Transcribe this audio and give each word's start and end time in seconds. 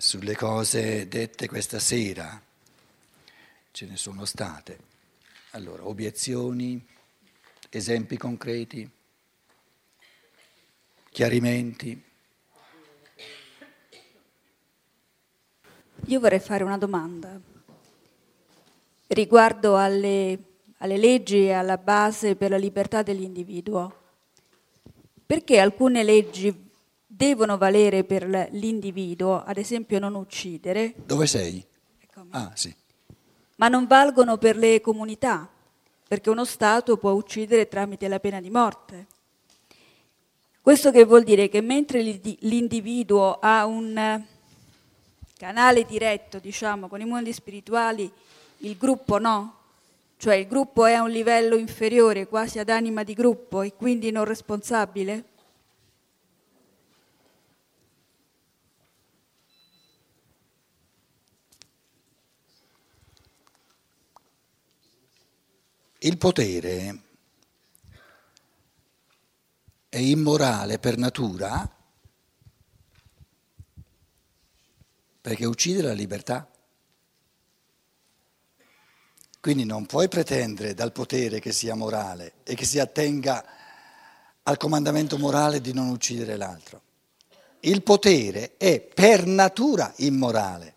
sulle 0.00 0.34
cose 0.34 1.08
dette 1.08 1.46
questa 1.46 1.78
sera. 1.78 2.40
Ce 3.70 3.86
ne 3.86 3.96
sono 3.98 4.24
state. 4.24 4.78
Allora, 5.50 5.86
obiezioni, 5.86 6.82
esempi 7.68 8.16
concreti, 8.16 8.90
chiarimenti. 11.10 12.02
Io 16.06 16.18
vorrei 16.18 16.40
fare 16.40 16.64
una 16.64 16.78
domanda 16.78 17.38
riguardo 19.08 19.76
alle, 19.76 20.38
alle 20.78 20.96
leggi 20.96 21.44
e 21.44 21.52
alla 21.52 21.76
base 21.76 22.36
per 22.36 22.48
la 22.50 22.56
libertà 22.56 23.02
dell'individuo. 23.02 23.98
Perché 25.26 25.58
alcune 25.58 26.02
leggi 26.02 26.69
devono 27.12 27.58
valere 27.58 28.04
per 28.04 28.24
l'individuo, 28.52 29.42
ad 29.44 29.58
esempio 29.58 29.98
non 29.98 30.14
uccidere. 30.14 30.94
Dove 31.04 31.26
sei? 31.26 31.64
Eccomi. 32.00 32.28
Ah, 32.30 32.52
sì. 32.54 32.72
Ma 33.56 33.66
non 33.66 33.86
valgono 33.86 34.38
per 34.38 34.56
le 34.56 34.80
comunità, 34.80 35.48
perché 36.06 36.30
uno 36.30 36.44
Stato 36.44 36.96
può 36.96 37.10
uccidere 37.10 37.66
tramite 37.66 38.06
la 38.06 38.20
pena 38.20 38.40
di 38.40 38.48
morte. 38.48 39.06
Questo 40.62 40.92
che 40.92 41.04
vuol 41.04 41.24
dire 41.24 41.48
che 41.48 41.60
mentre 41.60 42.00
l'individuo 42.02 43.38
ha 43.40 43.66
un 43.66 44.22
canale 45.36 45.84
diretto, 45.84 46.38
diciamo, 46.38 46.86
con 46.86 47.00
i 47.00 47.06
mondi 47.06 47.32
spirituali, 47.32 48.10
il 48.58 48.76
gruppo 48.76 49.18
no, 49.18 49.56
cioè 50.16 50.36
il 50.36 50.46
gruppo 50.46 50.84
è 50.84 50.92
a 50.92 51.02
un 51.02 51.10
livello 51.10 51.56
inferiore, 51.56 52.28
quasi 52.28 52.58
ad 52.58 52.68
anima 52.68 53.02
di 53.02 53.14
gruppo 53.14 53.62
e 53.62 53.74
quindi 53.74 54.10
non 54.10 54.24
responsabile? 54.24 55.24
Il 66.02 66.16
potere 66.16 67.02
è 69.90 69.98
immorale 69.98 70.78
per 70.78 70.96
natura 70.96 71.70
perché 75.20 75.44
uccide 75.44 75.82
la 75.82 75.92
libertà. 75.92 76.50
Quindi 79.40 79.64
non 79.64 79.84
puoi 79.84 80.08
pretendere 80.08 80.72
dal 80.72 80.92
potere 80.92 81.38
che 81.38 81.52
sia 81.52 81.74
morale 81.74 82.32
e 82.44 82.54
che 82.54 82.64
si 82.64 82.78
attenga 82.78 83.44
al 84.44 84.56
comandamento 84.56 85.18
morale 85.18 85.60
di 85.60 85.74
non 85.74 85.90
uccidere 85.90 86.36
l'altro. 86.36 86.80
Il 87.60 87.82
potere 87.82 88.56
è 88.56 88.80
per 88.80 89.26
natura 89.26 89.92
immorale. 89.96 90.74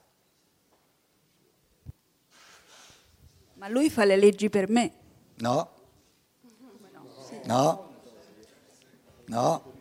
Ma 3.53 3.69
lui 3.69 3.89
fa 3.89 4.03
le 4.03 4.17
leggi 4.17 4.49
per 4.49 4.67
me. 4.67 5.01
No. 5.37 5.69
No. 7.45 7.91
No. 9.25 9.73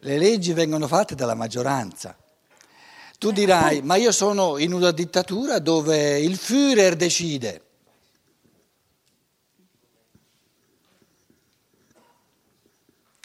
Le 0.00 0.18
leggi 0.18 0.52
vengono 0.52 0.86
fatte 0.86 1.14
dalla 1.14 1.34
maggioranza. 1.34 2.16
Tu 3.18 3.32
dirai, 3.32 3.82
ma 3.82 3.96
io 3.96 4.12
sono 4.12 4.58
in 4.58 4.72
una 4.72 4.92
dittatura 4.92 5.58
dove 5.58 6.20
il 6.20 6.36
Führer 6.36 6.94
decide. 6.94 7.62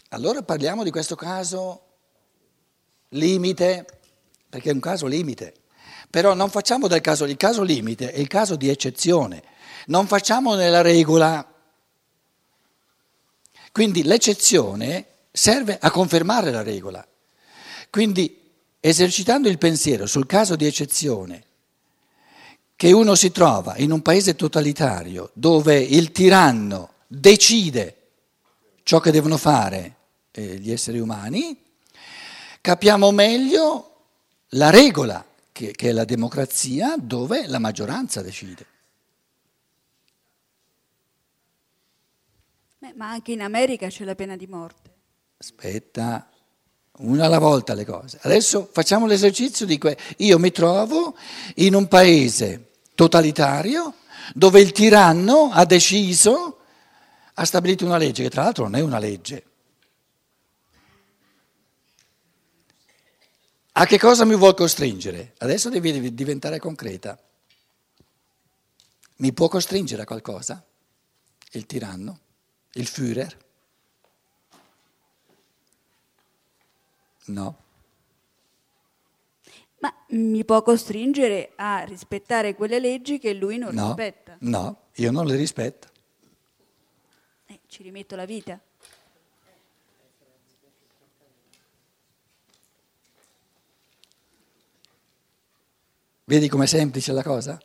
Allora 0.08 0.42
parliamo 0.42 0.82
di 0.82 0.90
questo 0.90 1.14
caso 1.14 1.82
limite, 3.10 3.86
perché 4.48 4.70
è 4.70 4.72
un 4.72 4.80
caso 4.80 5.06
limite. 5.06 5.54
Però 6.10 6.34
non 6.34 6.50
facciamo 6.50 6.88
del 6.88 7.00
caso, 7.00 7.24
il 7.24 7.36
caso 7.36 7.62
limite 7.62 8.10
è 8.12 8.18
il 8.18 8.28
caso 8.28 8.56
di 8.56 8.68
eccezione. 8.68 9.42
Non 9.86 10.06
facciamo 10.06 10.54
nella 10.54 10.80
regola. 10.80 11.53
Quindi 13.74 14.04
l'eccezione 14.04 15.04
serve 15.32 15.76
a 15.80 15.90
confermare 15.90 16.52
la 16.52 16.62
regola. 16.62 17.04
Quindi 17.90 18.40
esercitando 18.78 19.48
il 19.48 19.58
pensiero 19.58 20.06
sul 20.06 20.26
caso 20.26 20.54
di 20.54 20.64
eccezione, 20.64 21.42
che 22.76 22.92
uno 22.92 23.16
si 23.16 23.32
trova 23.32 23.76
in 23.78 23.90
un 23.90 24.00
paese 24.00 24.36
totalitario 24.36 25.32
dove 25.32 25.76
il 25.76 26.12
tiranno 26.12 26.90
decide 27.08 27.96
ciò 28.84 29.00
che 29.00 29.10
devono 29.10 29.38
fare 29.38 29.96
eh, 30.30 30.56
gli 30.58 30.70
esseri 30.70 31.00
umani, 31.00 31.60
capiamo 32.60 33.10
meglio 33.10 33.90
la 34.50 34.70
regola 34.70 35.26
che, 35.50 35.72
che 35.72 35.88
è 35.88 35.92
la 35.92 36.04
democrazia 36.04 36.94
dove 36.96 37.48
la 37.48 37.58
maggioranza 37.58 38.22
decide. 38.22 38.66
Ma 42.94 43.10
anche 43.10 43.32
in 43.32 43.40
America 43.40 43.88
c'è 43.88 44.04
la 44.04 44.14
pena 44.14 44.36
di 44.36 44.46
morte. 44.46 44.92
Aspetta, 45.38 46.28
una 46.98 47.24
alla 47.24 47.38
volta 47.38 47.74
le 47.74 47.84
cose. 47.84 48.18
Adesso 48.22 48.68
facciamo 48.70 49.06
l'esercizio 49.06 49.66
di 49.66 49.78
que- 49.78 49.96
io 50.18 50.38
mi 50.38 50.50
trovo 50.50 51.16
in 51.56 51.74
un 51.74 51.88
paese 51.88 52.70
totalitario 52.94 53.94
dove 54.34 54.60
il 54.60 54.72
tiranno 54.72 55.50
ha 55.52 55.64
deciso, 55.64 56.58
ha 57.34 57.44
stabilito 57.44 57.84
una 57.84 57.96
legge 57.96 58.22
che 58.22 58.30
tra 58.30 58.42
l'altro 58.42 58.64
non 58.64 58.76
è 58.76 58.80
una 58.80 58.98
legge. 58.98 59.44
A 63.76 63.86
che 63.86 63.98
cosa 63.98 64.24
mi 64.24 64.36
vuol 64.36 64.54
costringere? 64.54 65.34
Adesso 65.38 65.68
devi 65.68 66.14
diventare 66.14 66.60
concreta. 66.60 67.18
Mi 69.16 69.32
può 69.32 69.48
costringere 69.48 70.02
a 70.02 70.06
qualcosa? 70.06 70.64
Il 71.50 71.66
tiranno? 71.66 72.20
Il 72.74 72.86
Führer? 72.86 73.36
No. 77.26 77.62
Ma 79.78 79.94
mi 80.08 80.44
può 80.44 80.62
costringere 80.62 81.52
a 81.56 81.84
rispettare 81.84 82.54
quelle 82.54 82.80
leggi 82.80 83.18
che 83.18 83.32
lui 83.32 83.58
non 83.58 83.74
no, 83.74 83.86
rispetta? 83.86 84.36
No, 84.40 84.86
io 84.94 85.10
non 85.10 85.26
le 85.26 85.36
rispetto. 85.36 85.88
Eh, 87.46 87.60
ci 87.66 87.82
rimetto 87.82 88.16
la 88.16 88.24
vita. 88.24 88.60
Vedi 96.24 96.48
com'è 96.48 96.66
semplice 96.66 97.12
la 97.12 97.22
cosa? 97.22 97.60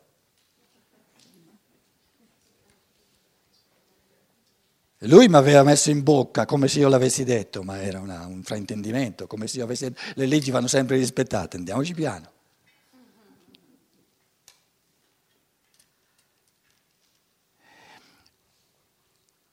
Lui 5.04 5.28
mi 5.28 5.36
aveva 5.36 5.62
messo 5.62 5.88
in 5.88 6.02
bocca 6.02 6.44
come 6.44 6.68
se 6.68 6.80
io 6.80 6.88
l'avessi 6.88 7.24
detto, 7.24 7.62
ma 7.62 7.80
era 7.80 8.00
una, 8.00 8.26
un 8.26 8.42
fraintendimento, 8.42 9.26
come 9.26 9.46
se 9.46 9.58
io 9.58 9.64
avessi 9.64 9.84
detto, 9.84 10.00
le 10.14 10.26
leggi 10.26 10.50
vanno 10.50 10.66
sempre 10.66 10.96
rispettate, 10.96 11.56
andiamoci 11.56 11.94
piano. 11.94 12.30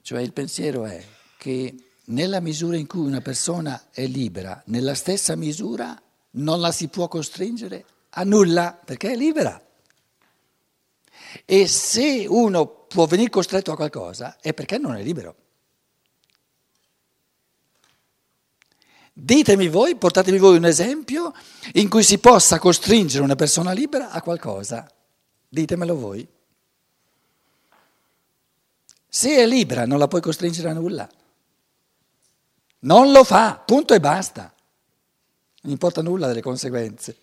Cioè 0.01 0.21
il 0.21 0.33
pensiero 0.33 0.85
è 0.85 1.01
che 1.37 1.75
nella 2.05 2.41
misura 2.41 2.75
in 2.75 2.87
cui 2.87 3.05
una 3.05 3.21
persona 3.21 3.87
è 3.91 4.05
libera, 4.05 4.61
nella 4.65 4.95
stessa 4.95 5.35
misura 5.37 6.01
non 6.31 6.59
la 6.59 6.73
si 6.73 6.89
può 6.89 7.07
costringere 7.07 7.85
a 8.09 8.23
nulla, 8.23 8.77
perché 8.83 9.11
è 9.11 9.15
libera. 9.15 9.61
E 11.45 11.67
se 11.67 12.25
uno 12.27 12.76
può 12.87 13.05
venire 13.05 13.29
costretto 13.29 13.71
a 13.71 13.75
qualcosa 13.75 14.37
è 14.39 14.53
perché 14.53 14.77
non 14.77 14.95
è 14.95 15.03
libero. 15.03 15.35
Ditemi 19.19 19.67
voi, 19.67 19.95
portatemi 19.95 20.37
voi 20.37 20.57
un 20.57 20.65
esempio 20.65 21.33
in 21.73 21.89
cui 21.89 22.03
si 22.03 22.19
possa 22.19 22.59
costringere 22.59 23.23
una 23.23 23.35
persona 23.35 23.71
libera 23.71 24.12
a 24.12 24.21
qualcosa. 24.21 24.88
Ditemelo 25.50 25.97
voi. 25.97 26.27
Se 29.09 29.35
è 29.35 29.45
libera 29.47 29.85
non 29.85 29.97
la 29.97 30.07
puoi 30.07 30.21
costringere 30.21 30.69
a 30.69 30.73
nulla. 30.73 31.09
Non 32.79 33.12
lo 33.12 33.23
fa, 33.23 33.56
punto 33.57 33.95
e 33.95 34.00
basta. 34.00 34.53
Non 35.62 35.71
importa 35.71 36.03
nulla 36.03 36.27
delle 36.27 36.41
conseguenze. 36.41 37.17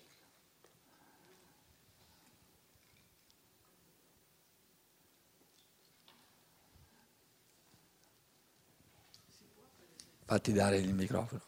Fatti 10.25 10.53
dare 10.53 10.77
il 10.77 10.93
microfono. 10.93 11.41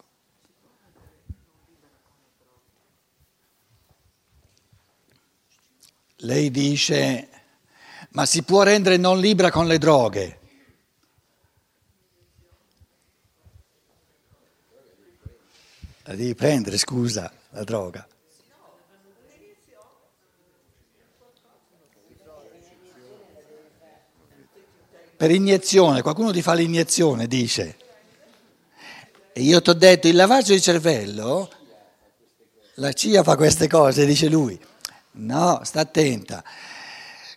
Lei 6.22 6.50
dice, 6.50 7.28
ma 8.10 8.24
si 8.24 8.42
può 8.42 8.62
rendere 8.62 8.96
non 8.96 9.18
libera 9.18 9.50
con 9.50 9.66
le 9.66 9.78
droghe. 9.78 10.40
La 16.02 16.14
devi 16.14 16.34
prendere, 16.34 16.78
scusa, 16.78 17.32
la 17.50 17.64
droga. 17.64 18.06
Per 25.16 25.30
iniezione, 25.32 26.00
qualcuno 26.00 26.30
ti 26.30 26.42
fa 26.42 26.54
l'iniezione, 26.54 27.26
dice. 27.26 27.87
E 29.38 29.42
io 29.42 29.62
ti 29.62 29.70
ho 29.70 29.74
detto, 29.74 30.08
il 30.08 30.16
lavaggio 30.16 30.52
di 30.52 30.60
cervello, 30.60 31.48
la 32.74 32.92
CIA 32.92 33.22
fa 33.22 33.36
queste 33.36 33.68
cose, 33.68 34.04
dice 34.04 34.28
lui. 34.28 34.58
No, 35.12 35.60
sta 35.62 35.78
attenta. 35.78 36.42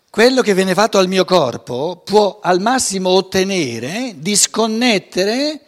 Quello 0.09 0.42
che 0.42 0.56
viene 0.56 0.74
fatto 0.74 0.98
al 0.98 1.07
mio 1.07 1.25
corpo 1.25 2.01
può 2.03 2.39
al 2.42 2.59
massimo 2.59 3.09
ottenere, 3.09 4.15
disconnettere 4.18 5.65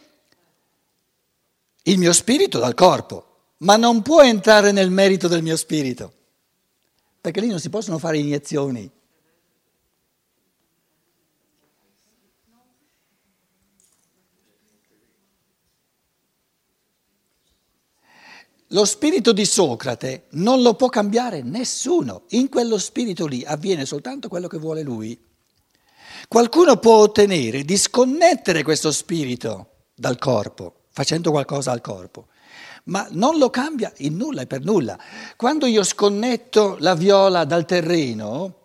il 1.84 1.98
mio 1.98 2.12
spirito 2.12 2.58
dal 2.58 2.74
corpo, 2.74 3.52
ma 3.58 3.76
non 3.76 4.02
può 4.02 4.20
entrare 4.20 4.72
nel 4.72 4.90
merito 4.90 5.28
del 5.28 5.40
mio 5.40 5.56
spirito, 5.56 6.12
perché 7.20 7.38
lì 7.38 7.46
non 7.46 7.60
si 7.60 7.70
possono 7.70 7.98
fare 7.98 8.18
iniezioni. 8.18 8.90
Lo 18.74 18.84
spirito 18.84 19.32
di 19.32 19.44
Socrate 19.44 20.24
non 20.30 20.60
lo 20.60 20.74
può 20.74 20.88
cambiare 20.88 21.42
nessuno, 21.42 22.24
in 22.30 22.48
quello 22.48 22.76
spirito 22.76 23.24
lì 23.24 23.44
avviene 23.46 23.86
soltanto 23.86 24.26
quello 24.26 24.48
che 24.48 24.58
vuole 24.58 24.82
lui. 24.82 25.16
Qualcuno 26.26 26.76
può 26.78 26.96
ottenere 26.96 27.62
di 27.62 27.76
sconnettere 27.76 28.64
questo 28.64 28.90
spirito 28.90 29.68
dal 29.94 30.18
corpo, 30.18 30.86
facendo 30.90 31.30
qualcosa 31.30 31.70
al 31.70 31.80
corpo, 31.80 32.26
ma 32.86 33.06
non 33.12 33.38
lo 33.38 33.48
cambia 33.48 33.92
in 33.98 34.16
nulla 34.16 34.42
e 34.42 34.48
per 34.48 34.64
nulla. 34.64 34.98
Quando 35.36 35.66
io 35.66 35.84
sconnetto 35.84 36.76
la 36.80 36.96
viola 36.96 37.44
dal 37.44 37.66
terreno, 37.66 38.56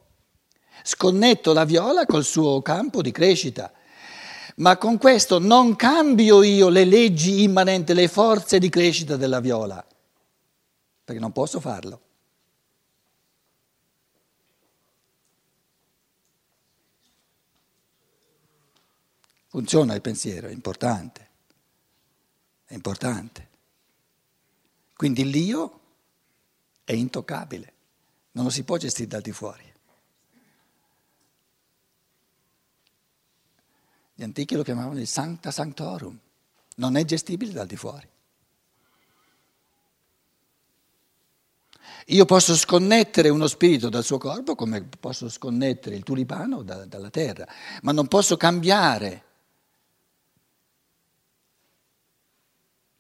sconnetto 0.82 1.54
la 1.54 1.66
viola 1.66 2.08
col 2.08 2.24
suo 2.24 2.64
campo 2.64 3.04
di 3.04 3.12
crescita, 3.12 3.72
ma 4.56 4.76
con 4.78 4.98
questo 4.98 5.38
non 5.38 5.76
cambio 5.76 6.42
io 6.42 6.70
le 6.70 6.84
leggi 6.84 7.44
immanenti, 7.44 7.94
le 7.94 8.08
forze 8.08 8.58
di 8.58 8.70
crescita 8.70 9.16
della 9.16 9.40
viola 9.40 9.86
perché 11.10 11.24
non 11.24 11.32
posso 11.32 11.60
farlo. 11.60 12.02
Funziona 19.48 19.96
il 19.96 20.02
pensiero, 20.02 20.50
è 20.50 20.52
importante, 20.52 21.30
è 22.66 22.76
importante. 22.76 23.48
Quindi 24.96 25.28
l'io 25.28 25.80
è 26.84 26.94
intoccabile, 26.94 27.74
non 28.34 28.44
lo 28.44 28.52
si 28.52 28.64
può 28.64 28.78
gestire 28.78 29.08
dal 29.08 29.22
di 29.22 29.32
fuori. 29.32 29.74
Gli 34.14 34.22
antichi 34.22 34.54
lo 34.54 34.62
chiamavano 34.62 35.00
il 35.00 35.08
sancta 35.08 35.50
sanctorum, 35.50 36.20
non 36.76 36.96
è 36.96 37.04
gestibile 37.04 37.52
dal 37.52 37.66
di 37.66 37.78
fuori. 37.78 38.09
Io 42.12 42.26
posso 42.26 42.56
sconnettere 42.56 43.30
uno 43.30 43.46
spirito 43.46 43.90
dal 43.90 44.04
suo 44.04 44.18
corpo 44.18 44.56
come 44.56 44.82
posso 44.82 45.30
sconnettere 45.30 45.96
il 45.96 46.04
tulipano 46.04 46.64
da, 46.64 46.86
dalla 46.86 47.12
terra, 47.12 47.48
ma 47.84 47.92
non 47.92 48.08
posso 48.08 48.36
cambiare 48.36 49.24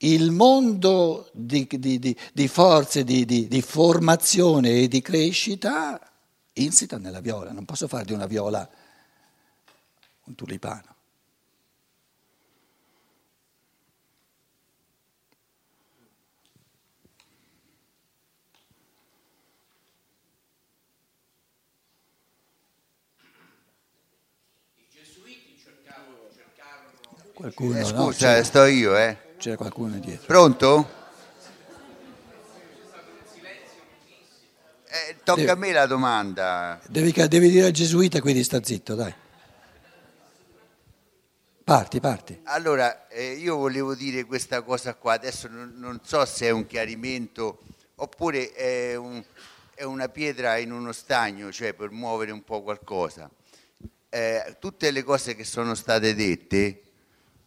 il 0.01 0.29
mondo 0.31 1.29
di, 1.33 1.67
di, 1.69 1.97
di, 1.97 2.15
di 2.31 2.47
forze, 2.47 3.03
di, 3.03 3.63
formazione 3.65 4.81
e 4.81 4.88
di 4.88 5.01
crescita 5.01 6.00
insita 6.53 6.97
nella 6.97 7.19
viola. 7.19 7.51
Non 7.51 7.65
posso 7.65 7.88
fare 7.88 8.05
di 8.05 8.13
una 8.13 8.27
viola 8.27 8.69
un 10.25 10.35
tulipano. 10.35 10.97
Qualcuno, 27.39 27.80
eh, 27.80 27.86
scusa, 27.86 28.36
no? 28.36 28.44
sto 28.44 28.65
io, 28.65 28.97
eh. 28.97 29.15
C'è 29.38 29.56
qualcuno 29.56 29.97
dietro. 29.97 30.25
Pronto? 30.25 30.89
Eh, 34.86 35.15
tocca 35.24 35.39
devi, 35.39 35.50
a 35.50 35.56
me 35.56 35.71
la 35.71 35.86
domanda. 35.86 36.81
Devi, 36.89 37.13
devi, 37.13 37.50
dire 37.50 37.68
al 37.68 37.71
gesuita, 37.71 38.19
quindi 38.19 38.44
sta 38.44 38.62
zitto, 38.62 38.94
dai. 38.94 39.15
Parti, 41.63 42.01
parti. 42.01 42.41
Allora, 42.44 43.07
eh, 43.07 43.36
io 43.36 43.56
volevo 43.56 43.95
dire 43.95 44.25
questa 44.25 44.62
cosa 44.62 44.95
qua, 44.95 45.13
adesso 45.13 45.47
non, 45.47 45.75
non 45.77 46.01
so 46.03 46.25
se 46.25 46.47
è 46.47 46.50
un 46.50 46.65
chiarimento 46.65 47.59
oppure 47.95 48.51
è, 48.51 48.95
un, 48.95 49.24
è, 49.75 49.83
una 49.83 50.09
pietra 50.09 50.57
in 50.57 50.74
uno 50.74 50.91
stagno, 50.91 51.53
cioè 51.53 51.71
per 51.71 51.89
muovere 51.89 52.31
un 52.31 52.44
po' 52.44 52.62
qualcosa. 52.63 53.30
Eh, 54.09 54.57
tutte 54.59 54.91
le 54.91 55.03
cose 55.03 55.36
che 55.36 55.45
sono 55.45 55.74
state 55.74 56.13
dette 56.13 56.81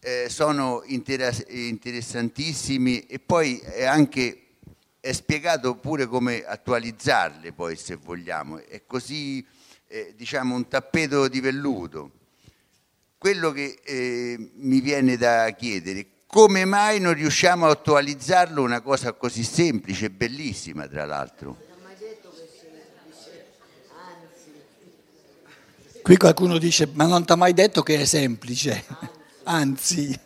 eh, 0.03 0.27
sono 0.29 0.83
interessantissimi 0.85 3.05
e 3.05 3.19
poi 3.19 3.59
è 3.59 3.85
anche 3.85 4.39
è 4.99 5.13
spiegato 5.13 5.75
pure 5.75 6.07
come 6.07 6.43
attualizzarle 6.45 7.53
poi 7.53 7.75
se 7.75 7.95
vogliamo, 7.95 8.63
è 8.65 8.83
così 8.85 9.45
eh, 9.87 10.13
diciamo 10.15 10.55
un 10.55 10.67
tappeto 10.67 11.27
di 11.27 11.39
velluto. 11.39 12.11
Quello 13.17 13.51
che 13.51 13.79
eh, 13.83 14.51
mi 14.55 14.81
viene 14.81 15.17
da 15.17 15.49
chiedere, 15.51 16.07
come 16.27 16.65
mai 16.65 16.99
non 16.99 17.13
riusciamo 17.13 17.65
a 17.65 17.71
attualizzarlo 17.71 18.61
una 18.61 18.81
cosa 18.81 19.13
così 19.13 19.43
semplice 19.43 20.05
e 20.05 20.09
bellissima 20.09 20.87
tra 20.87 21.05
l'altro? 21.05 21.71
Qui 26.01 26.17
qualcuno 26.17 26.57
dice, 26.57 26.89
ma 26.91 27.05
non 27.05 27.23
ti 27.23 27.31
ha 27.31 27.35
mai 27.35 27.53
detto 27.53 27.81
che 27.81 28.01
è 28.01 28.05
semplice 28.05 29.22
anzi. 29.43 30.19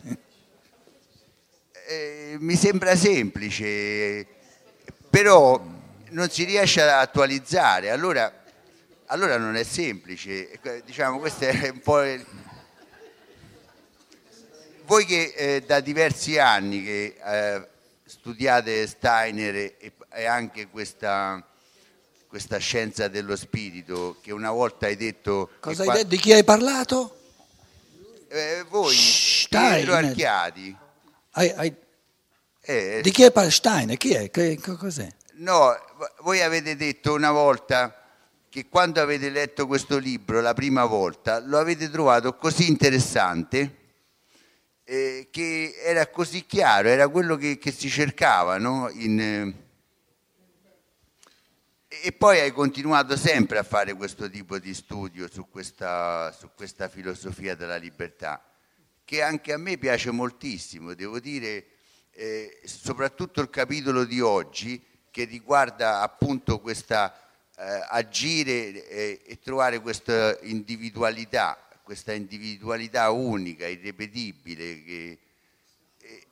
Eh, 1.86 2.36
mi 2.38 2.54
sembra 2.54 2.94
semplice, 2.96 4.26
però 5.08 5.62
non 6.10 6.28
si 6.28 6.44
riesce 6.44 6.82
ad 6.82 6.88
attualizzare, 6.88 7.90
allora, 7.90 8.44
allora 9.06 9.38
non 9.38 9.56
è 9.56 9.64
semplice. 9.64 10.58
Diciamo, 10.84 11.18
questo 11.18 11.44
è 11.44 11.70
un 11.70 11.80
po'... 11.80 12.02
Il... 12.02 12.24
Voi 14.84 15.04
che 15.04 15.34
eh, 15.36 15.62
da 15.66 15.80
diversi 15.80 16.38
anni 16.38 16.82
che 16.82 17.16
eh, 17.22 17.68
studiate 18.04 18.86
Steiner 18.86 19.54
e, 19.54 19.92
e 20.10 20.24
anche 20.24 20.68
questa, 20.68 21.46
questa, 22.26 22.56
scienza 22.56 23.08
dello 23.08 23.36
spirito, 23.36 24.16
che 24.22 24.32
una 24.32 24.50
volta 24.50 24.86
hai 24.86 24.96
detto... 24.96 25.50
Cosa 25.60 25.82
hai 25.82 25.88
qua... 25.88 25.96
detto? 25.96 26.08
Di 26.08 26.16
chi 26.18 26.32
hai 26.32 26.44
parlato? 26.44 27.17
Eh, 28.28 28.64
voi, 28.68 28.94
Pietro 29.48 29.94
Archiadi. 29.94 30.76
Hai, 31.32 31.52
hai... 31.56 31.74
Eh, 32.60 33.00
di 33.02 33.10
chi 33.10 33.22
è 33.22 33.50
Stein? 33.50 33.96
Chi 33.96 34.12
è? 34.12 34.30
Che, 34.30 34.58
cos'è? 34.60 35.08
No, 35.36 35.74
voi 36.20 36.42
avete 36.42 36.76
detto 36.76 37.14
una 37.14 37.30
volta 37.30 37.94
che 38.48 38.68
quando 38.68 39.00
avete 39.00 39.30
letto 39.30 39.66
questo 39.66 39.98
libro 39.98 40.40
la 40.40 40.54
prima 40.54 40.84
volta 40.84 41.38
lo 41.40 41.58
avete 41.58 41.90
trovato 41.90 42.34
così 42.34 42.68
interessante 42.68 43.76
eh, 44.84 45.28
che 45.30 45.74
era 45.84 46.06
così 46.08 46.46
chiaro, 46.46 46.88
era 46.88 47.08
quello 47.08 47.36
che, 47.36 47.58
che 47.58 47.70
si 47.70 47.90
cercava 47.90 48.58
no? 48.58 48.88
In, 48.90 49.20
eh, 49.20 49.67
e 51.88 52.12
poi 52.12 52.38
hai 52.38 52.52
continuato 52.52 53.16
sempre 53.16 53.56
a 53.56 53.62
fare 53.62 53.94
questo 53.94 54.28
tipo 54.28 54.58
di 54.58 54.74
studio 54.74 55.26
su 55.30 55.48
questa, 55.48 56.30
su 56.32 56.50
questa, 56.54 56.86
filosofia 56.86 57.54
della 57.54 57.76
libertà, 57.76 58.44
che 59.04 59.22
anche 59.22 59.54
a 59.54 59.56
me 59.56 59.78
piace 59.78 60.10
moltissimo, 60.10 60.92
devo 60.92 61.18
dire, 61.18 61.66
eh, 62.10 62.60
soprattutto 62.64 63.40
il 63.40 63.48
capitolo 63.48 64.04
di 64.04 64.20
oggi 64.20 64.84
che 65.10 65.24
riguarda 65.24 66.02
appunto 66.02 66.60
questa 66.60 67.10
eh, 67.56 67.86
agire 67.88 68.86
eh, 68.86 69.22
e 69.24 69.38
trovare 69.38 69.80
questa 69.80 70.38
individualità, 70.42 71.58
questa 71.82 72.12
individualità 72.12 73.10
unica, 73.10 73.66
irrepetibile, 73.66 74.84
che 74.84 75.18
eh, 76.02 76.26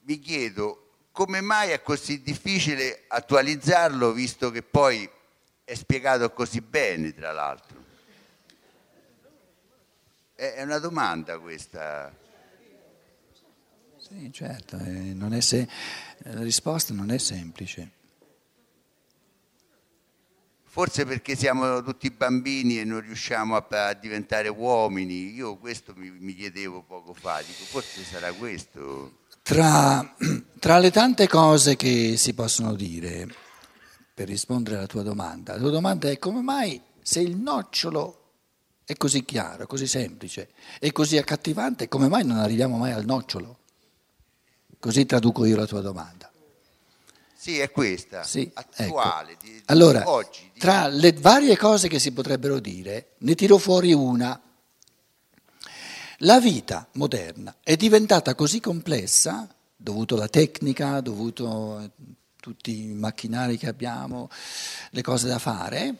mi 0.00 0.18
chiedo 0.18 0.81
come 1.12 1.40
mai 1.40 1.70
è 1.70 1.82
così 1.82 2.22
difficile 2.22 3.04
attualizzarlo 3.06 4.12
visto 4.12 4.50
che 4.50 4.62
poi 4.62 5.08
è 5.64 5.74
spiegato 5.74 6.30
così 6.32 6.60
bene, 6.60 7.14
tra 7.14 7.32
l'altro? 7.32 7.80
È 10.34 10.62
una 10.62 10.78
domanda 10.78 11.38
questa. 11.38 12.12
Sì, 13.98 14.32
certo, 14.32 14.76
eh, 14.78 15.40
se... 15.40 15.68
la 16.24 16.42
risposta 16.42 16.92
non 16.92 17.10
è 17.10 17.18
semplice. 17.18 18.01
Forse 20.74 21.04
perché 21.04 21.36
siamo 21.36 21.82
tutti 21.82 22.10
bambini 22.10 22.80
e 22.80 22.84
non 22.84 23.02
riusciamo 23.02 23.56
a, 23.56 23.88
a 23.88 23.92
diventare 23.92 24.48
uomini. 24.48 25.34
Io 25.34 25.58
questo 25.58 25.92
mi, 25.94 26.08
mi, 26.08 26.34
chiedevo 26.34 26.80
poco 26.80 27.12
fa, 27.12 27.42
dico, 27.46 27.62
forse 27.64 28.02
sarà 28.02 28.32
questo. 28.32 29.18
Tra, 29.42 30.16
tra 30.58 30.78
le 30.78 30.90
tante 30.90 31.28
cose 31.28 31.76
che 31.76 32.16
si 32.16 32.32
possono 32.32 32.72
dire, 32.72 33.28
per 34.14 34.28
rispondere 34.28 34.78
alla 34.78 34.86
tua 34.86 35.02
domanda, 35.02 35.52
la 35.52 35.58
tua 35.58 35.68
domanda 35.68 36.08
è 36.08 36.18
come 36.18 36.40
mai 36.40 36.80
se 37.02 37.20
il 37.20 37.36
nocciolo 37.36 38.30
è 38.86 38.94
così 38.94 39.26
chiaro, 39.26 39.66
così 39.66 39.86
semplice 39.86 40.52
e 40.80 40.90
così 40.90 41.18
accattivante, 41.18 41.86
come 41.86 42.08
mai 42.08 42.24
non 42.24 42.38
arriviamo 42.38 42.78
mai 42.78 42.92
al 42.92 43.04
nocciolo? 43.04 43.58
Così 44.78 45.04
traduco 45.04 45.44
io 45.44 45.56
la 45.56 45.66
tua 45.66 45.82
domanda. 45.82 46.31
Sì, 47.42 47.58
è 47.58 47.72
questa, 47.72 48.22
sì, 48.22 48.48
attuale. 48.54 49.32
Ecco. 49.32 49.42
Di, 49.42 49.50
di 49.50 49.62
allora, 49.66 50.08
oggi, 50.08 50.48
di... 50.52 50.60
tra 50.60 50.86
le 50.86 51.12
varie 51.12 51.56
cose 51.56 51.88
che 51.88 51.98
si 51.98 52.12
potrebbero 52.12 52.60
dire, 52.60 53.14
ne 53.18 53.34
tiro 53.34 53.58
fuori 53.58 53.92
una. 53.92 54.40
La 56.18 56.38
vita 56.38 56.86
moderna 56.92 57.56
è 57.60 57.74
diventata 57.74 58.36
così 58.36 58.60
complessa, 58.60 59.52
dovuto 59.74 60.14
alla 60.14 60.28
tecnica, 60.28 61.00
dovuto 61.00 61.78
a 61.78 61.90
tutti 62.38 62.84
i 62.84 62.94
macchinari 62.94 63.58
che 63.58 63.66
abbiamo, 63.66 64.30
le 64.90 65.02
cose 65.02 65.26
da 65.26 65.40
fare, 65.40 65.96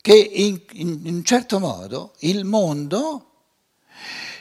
che 0.00 0.16
in, 0.16 0.60
in, 0.72 1.02
un 1.04 1.22
certo 1.22 1.60
modo 1.60 2.14
il 2.22 2.44
mondo 2.44 3.30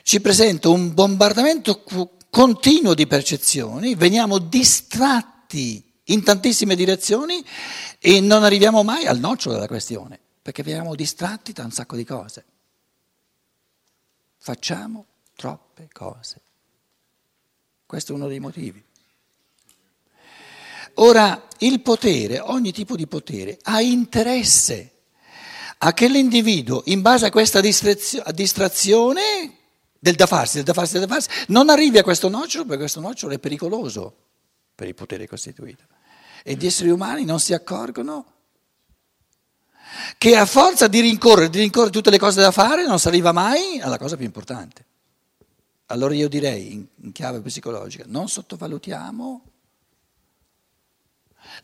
ci 0.01 0.19
presenta 0.19 0.69
un 0.69 0.95
bombardamento 0.95 1.83
continuo 2.31 2.95
di 2.95 3.05
percezioni, 3.05 3.93
veniamo 3.93 4.39
distratti 4.39 5.83
in 6.05 6.23
tantissime 6.23 6.75
direzioni 6.75 7.45
e 7.99 8.21
non 8.21 8.43
arriviamo 8.43 8.83
mai 8.83 9.05
al 9.05 9.19
nocciolo 9.19 9.53
della 9.55 9.67
questione, 9.67 10.17
perché 10.41 10.63
veniamo 10.63 10.95
distratti 10.95 11.51
da 11.51 11.65
un 11.65 11.71
sacco 11.71 11.95
di 11.95 12.05
cose. 12.05 12.45
Facciamo 14.37 15.05
troppe 15.35 15.89
cose. 15.91 16.41
Questo 17.85 18.13
è 18.13 18.15
uno 18.15 18.27
dei 18.27 18.39
motivi. 18.39 18.83
Ora, 20.95 21.47
il 21.59 21.81
potere, 21.81 22.39
ogni 22.39 22.71
tipo 22.71 22.95
di 22.95 23.07
potere, 23.07 23.59
ha 23.63 23.81
interesse 23.81 24.93
a 25.79 25.93
che 25.93 26.07
l'individuo, 26.07 26.83
in 26.85 27.01
base 27.01 27.25
a 27.25 27.29
questa 27.29 27.59
distrazione 27.59 29.57
del 30.03 30.15
da 30.15 30.25
farsi, 30.25 30.55
del 30.55 30.63
da 30.63 30.73
farsi, 30.73 30.93
del 30.97 31.05
da 31.05 31.13
farsi, 31.13 31.29
non 31.49 31.69
arrivi 31.69 31.99
a 31.99 32.03
questo 32.03 32.27
nocciolo 32.27 32.63
perché 32.63 32.79
questo 32.79 32.99
nocciolo 32.99 33.35
è 33.35 33.39
pericoloso 33.39 34.15
per 34.73 34.87
il 34.87 34.95
potere 34.95 35.27
costituito. 35.27 35.83
E 36.43 36.55
gli 36.55 36.65
esseri 36.65 36.89
umani 36.89 37.23
non 37.23 37.39
si 37.39 37.53
accorgono 37.53 38.25
che 40.17 40.35
a 40.35 40.47
forza 40.47 40.87
di 40.87 41.01
rincorrere, 41.01 41.51
di 41.51 41.59
rincorrere 41.59 41.91
tutte 41.91 42.09
le 42.09 42.17
cose 42.17 42.41
da 42.41 42.49
fare, 42.49 42.83
non 42.83 42.97
si 42.97 43.09
arriva 43.09 43.31
mai 43.31 43.79
alla 43.79 43.99
cosa 43.99 44.15
più 44.15 44.25
importante. 44.25 44.85
Allora 45.85 46.15
io 46.15 46.27
direi, 46.27 46.73
in, 46.73 47.11
chiave 47.11 47.39
psicologica, 47.41 48.05
non 48.07 48.27
sottovalutiamo 48.27 49.43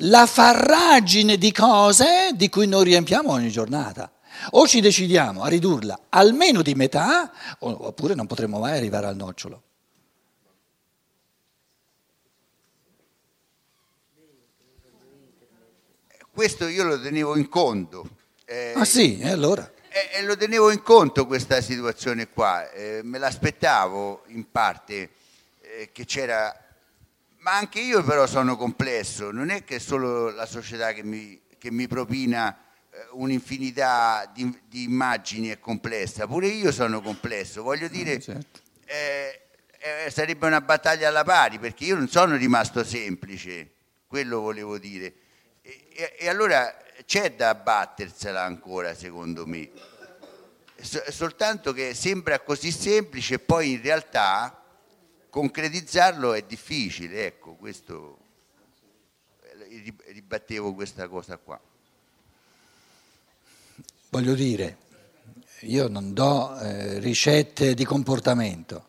la 0.02 0.28
farragine 0.28 1.40
di 1.40 1.52
cose 1.52 2.34
di 2.36 2.50
cui 2.50 2.68
noi 2.68 2.84
riempiamo 2.84 3.32
ogni 3.32 3.50
giornata. 3.50 4.12
O 4.52 4.68
ci 4.68 4.82
decidiamo 4.82 5.44
a 5.44 5.48
ridurla 5.48 6.00
almeno 6.10 6.62
di 6.62 6.76
metà, 6.76 7.32
oppure 7.60 8.16
non 8.16 8.28
potremo 8.28 8.60
mai 8.60 8.78
arrivare 8.78 9.08
al 9.08 9.16
nocciolo. 9.16 9.64
Questo 16.32 16.68
io 16.68 16.84
lo 16.84 17.02
tenevo 17.02 17.36
in 17.36 17.50
conto. 17.50 18.08
Eh, 18.46 18.74
ah 18.76 18.86
sì, 18.86 19.20
e 19.20 19.30
allora? 19.30 19.72
E, 19.90 20.20
e, 20.20 20.24
lo 20.24 20.38
tenevo 20.38 20.70
in 20.72 20.84
conto 20.84 21.26
questa 21.26 21.62
situazione 21.62 22.30
qua, 22.30 22.70
eh, 22.72 23.02
me 23.04 23.18
l'aspettavo 23.18 24.24
in 24.28 24.52
parte 24.52 25.10
eh, 25.62 25.90
che 25.92 26.06
c'era 26.06 26.56
ma 27.48 27.56
anche 27.56 27.80
io 27.80 28.04
però 28.04 28.28
sono 28.28 28.58
complesso, 28.58 29.32
non 29.32 29.52
è 29.52 29.64
che 29.64 29.78
è 29.78 29.80
solo 29.80 30.32
la 30.32 30.46
società 30.46 30.92
che 30.92 31.02
mi, 31.02 31.40
che 31.58 31.72
mi 31.72 31.88
propina 31.88 32.54
eh, 32.54 32.67
un'infinità 33.12 34.30
di, 34.34 34.60
di, 34.68 34.84
immagini 34.84 35.50
è 35.50 35.60
complessa, 35.60 36.28
pure 36.28 36.48
io 36.48 36.72
sono 36.72 37.02
complesso, 37.02 37.64
voglio 37.64 37.88
dire, 37.88 38.14
eh, 38.14 38.20
certo. 38.20 38.60
eh, 38.86 39.42
eh, 39.80 40.10
sarebbe 40.10 40.48
una 40.48 40.62
battaglia 40.62 41.08
alla 41.08 41.24
pari 41.24 41.60
perché 41.60 41.86
io 41.86 41.96
non 41.96 42.08
sono 42.08 42.36
rimasto 42.36 42.84
semplice, 42.84 43.72
quello 44.08 44.40
volevo 44.40 44.78
dire. 44.78 45.14
E, 45.62 45.88
e, 45.94 46.16
e 46.20 46.30
allora 46.30 46.76
c'è 47.06 47.36
da 47.36 47.54
battersela 47.56 48.44
ancora 48.44 48.94
secondo 48.96 49.46
me, 49.46 49.70
soltanto 50.82 51.74
che 51.74 51.94
sembra 51.94 52.40
così 52.40 52.72
semplice 52.72 53.36
e 53.36 53.40
poi 53.40 53.74
in 53.74 53.82
realtà 53.82 54.64
concretizzarlo 55.30 56.34
è 56.34 56.42
difficile, 56.44 57.28
ecco, 57.28 57.54
questo, 57.56 58.18
eh, 59.42 59.94
ribattevo 60.08 60.74
questa 60.74 61.08
cosa 61.08 61.38
qua. 61.38 61.60
Voglio 64.10 64.36
dire, 64.36 64.78
io 65.62 65.90
non 65.90 66.14
do 66.14 66.58
eh, 66.60 67.00
ricette 67.00 67.74
di 67.74 67.84
comportamento, 67.84 68.86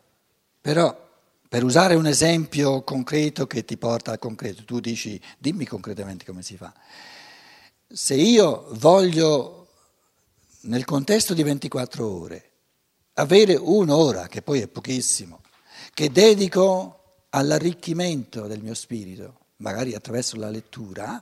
però 0.61 1.07
per 1.47 1.63
usare 1.65 1.95
un 1.95 2.07
esempio 2.07 2.83
concreto 2.83 3.45
che 3.45 3.65
ti 3.65 3.75
porta 3.75 4.11
al 4.11 4.19
concreto, 4.19 4.63
tu 4.63 4.79
dici 4.79 5.19
dimmi 5.37 5.65
concretamente 5.65 6.23
come 6.23 6.41
si 6.41 6.55
fa. 6.55 6.73
Se 7.87 8.13
io 8.13 8.67
voglio 8.71 9.67
nel 10.61 10.85
contesto 10.85 11.33
di 11.33 11.43
24 11.43 12.07
ore 12.07 12.49
avere 13.15 13.55
un'ora, 13.55 14.27
che 14.27 14.41
poi 14.41 14.61
è 14.61 14.67
pochissimo, 14.67 15.41
che 15.93 16.11
dedico 16.11 17.23
all'arricchimento 17.31 18.47
del 18.47 18.61
mio 18.61 18.73
spirito, 18.73 19.39
magari 19.57 19.95
attraverso 19.95 20.37
la 20.37 20.49
lettura, 20.49 21.21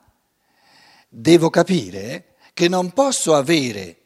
devo 1.09 1.49
capire 1.49 2.35
che 2.57 2.67
non 2.67 2.89
posso 2.89 3.35
avere 3.35 3.97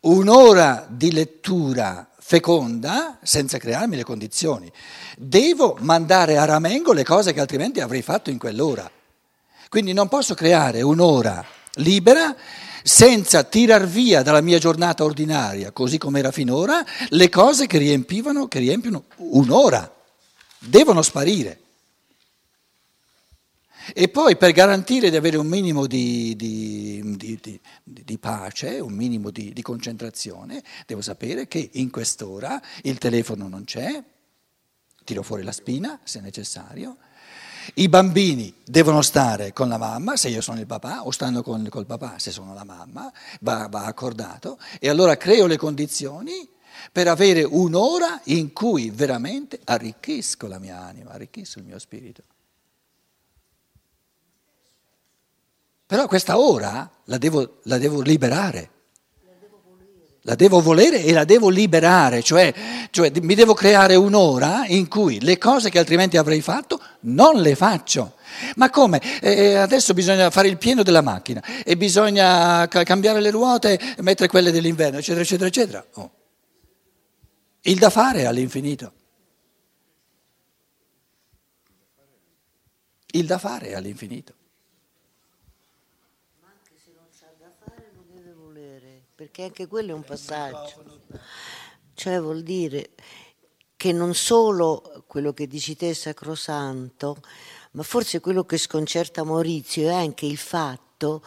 un'ora 0.00 0.84
di 0.90 1.12
lettura 1.12 2.10
feconda 2.18 3.20
senza 3.22 3.56
crearmi 3.56 3.94
le 3.94 4.02
condizioni. 4.02 4.68
Devo 5.16 5.76
mandare 5.78 6.38
a 6.38 6.44
ramengo 6.44 6.92
le 6.92 7.04
cose 7.04 7.32
che 7.32 7.38
altrimenti 7.38 7.78
avrei 7.78 8.02
fatto 8.02 8.30
in 8.30 8.38
quell'ora. 8.38 8.90
Quindi 9.68 9.92
non 9.92 10.08
posso 10.08 10.34
creare 10.34 10.82
un'ora 10.82 11.44
libera 11.74 12.34
senza 12.82 13.44
tirar 13.44 13.86
via 13.86 14.22
dalla 14.22 14.40
mia 14.40 14.58
giornata 14.58 15.04
ordinaria, 15.04 15.70
così 15.70 15.98
come 15.98 16.18
era 16.18 16.32
finora, 16.32 16.84
le 17.10 17.28
cose 17.28 17.68
che 17.68 17.78
riempivano, 17.78 18.48
che 18.48 18.58
riempiono 18.58 19.04
un'ora. 19.18 19.88
Devono 20.58 21.00
sparire. 21.00 21.60
E 23.94 24.08
poi 24.08 24.36
per 24.36 24.52
garantire 24.52 25.10
di 25.10 25.16
avere 25.16 25.36
un 25.36 25.46
minimo 25.46 25.86
di, 25.86 26.34
di, 26.36 27.16
di, 27.16 27.60
di 27.82 28.18
pace, 28.18 28.78
un 28.78 28.92
minimo 28.92 29.30
di, 29.30 29.60
concentrazione, 29.62 30.62
devo 30.86 31.00
sapere 31.00 31.46
che 31.48 31.70
in 31.74 31.90
quest'ora 31.90 32.60
il 32.82 32.98
telefono 32.98 33.48
non 33.48 33.64
c'è, 33.64 34.02
tiro 35.04 35.22
fuori 35.22 35.42
la 35.42 35.52
spina 35.52 35.98
se 36.02 36.20
necessario, 36.20 36.96
i 37.74 37.88
bambini 37.88 38.52
devono 38.64 39.02
stare 39.02 39.52
con 39.52 39.68
la 39.68 39.78
mamma, 39.78 40.16
se 40.16 40.28
io 40.28 40.40
sono 40.40 40.60
il 40.60 40.66
papà, 40.66 41.04
o 41.04 41.10
stanno 41.10 41.42
con, 41.42 41.66
col 41.68 41.86
papà, 41.86 42.18
se 42.18 42.30
sono 42.30 42.54
la 42.54 42.64
mamma, 42.64 43.12
va, 43.40 43.68
va 43.68 43.84
accordato, 43.84 44.58
e 44.78 44.88
allora 44.88 45.16
creo 45.16 45.46
le 45.46 45.56
condizioni 45.56 46.48
per 46.90 47.08
avere 47.08 47.42
un'ora 47.42 48.20
in 48.24 48.52
cui 48.52 48.90
veramente 48.90 49.60
arricchisco 49.62 50.46
la 50.46 50.58
mia 50.58 50.80
anima, 50.80 51.10
arricchisco 51.10 51.58
il 51.58 51.64
mio 51.64 51.78
spirito. 51.78 52.22
Però 55.90 56.06
questa 56.06 56.38
ora 56.38 56.88
la 57.06 57.18
devo, 57.18 57.56
la 57.64 57.76
devo 57.76 58.00
liberare 58.00 58.70
la 60.24 60.36
devo 60.36 60.60
volere 60.60 61.02
e 61.02 61.12
la 61.12 61.24
devo 61.24 61.48
liberare, 61.48 62.22
cioè, 62.22 62.52
cioè, 62.90 63.10
mi 63.22 63.34
devo 63.34 63.54
creare 63.54 63.94
un'ora 63.94 64.66
in 64.66 64.86
cui 64.86 65.18
le 65.20 65.38
cose 65.38 65.70
che 65.70 65.78
altrimenti 65.78 66.16
avrei 66.16 66.42
fatto 66.42 66.80
non 67.00 67.40
le 67.40 67.56
faccio. 67.56 68.14
Ma 68.56 68.68
come? 68.70 69.00
Eh, 69.20 69.54
adesso 69.54 69.94
bisogna 69.94 70.30
fare 70.30 70.46
il 70.46 70.58
pieno 70.58 70.82
della 70.82 71.00
macchina 71.00 71.42
e 71.64 71.76
bisogna 71.76 72.68
ca- 72.68 72.84
cambiare 72.84 73.20
le 73.20 73.30
ruote 73.30 73.80
e 73.96 74.02
mettere 74.02 74.28
quelle 74.28 74.52
dell'inverno, 74.52 74.98
eccetera, 74.98 75.22
eccetera, 75.22 75.48
eccetera. 75.48 75.84
Oh. 75.94 76.10
Il 77.62 77.78
da 77.78 77.90
fare 77.90 78.26
all'infinito. 78.26 78.92
Il 83.12 83.26
da 83.26 83.38
fare 83.38 83.74
all'infinito. 83.74 84.34
Perché 89.20 89.42
anche 89.42 89.66
quello 89.66 89.90
è 89.90 89.92
un 89.92 90.02
passaggio. 90.02 90.82
Cioè 91.92 92.18
vuol 92.18 92.42
dire 92.42 92.92
che 93.76 93.92
non 93.92 94.14
solo 94.14 95.04
quello 95.06 95.34
che 95.34 95.46
dici 95.46 95.76
te 95.76 95.90
è 95.90 95.92
sacrosanto, 95.92 97.18
ma 97.72 97.82
forse 97.82 98.20
quello 98.20 98.44
che 98.44 98.56
sconcerta 98.56 99.22
Maurizio 99.22 99.90
è 99.90 99.92
anche 99.92 100.24
il 100.24 100.38
fatto 100.38 101.22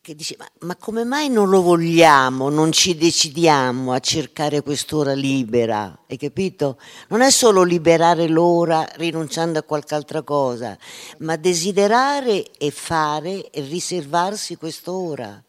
che 0.00 0.16
dice 0.16 0.34
ma, 0.36 0.48
ma, 0.62 0.74
come 0.74 1.04
mai 1.04 1.28
non 1.28 1.48
lo 1.48 1.62
vogliamo, 1.62 2.48
non 2.48 2.72
ci 2.72 2.96
decidiamo 2.96 3.92
a 3.92 4.00
cercare 4.00 4.62
quest'ora 4.62 5.12
libera, 5.12 5.96
hai 6.08 6.16
capito? 6.16 6.76
Non 7.10 7.20
è 7.20 7.30
solo 7.30 7.62
liberare 7.62 8.26
l'ora 8.26 8.84
rinunciando 8.94 9.60
a 9.60 9.62
qualche 9.62 9.94
altra 9.94 10.22
cosa, 10.22 10.76
ma 11.18 11.36
desiderare 11.36 12.50
e 12.50 12.72
fare 12.72 13.48
e 13.50 13.60
riservarsi 13.60 14.56
quest'ora. 14.56 15.40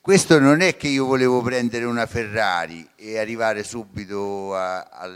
Questo 0.00 0.38
non 0.38 0.60
è 0.60 0.76
che 0.76 0.88
io 0.88 1.04
volevo 1.04 1.42
prendere 1.42 1.84
una 1.84 2.06
Ferrari 2.06 2.88
e 2.96 3.18
arrivare 3.18 3.62
subito 3.62 4.54
a, 4.54 4.80
a, 4.80 5.10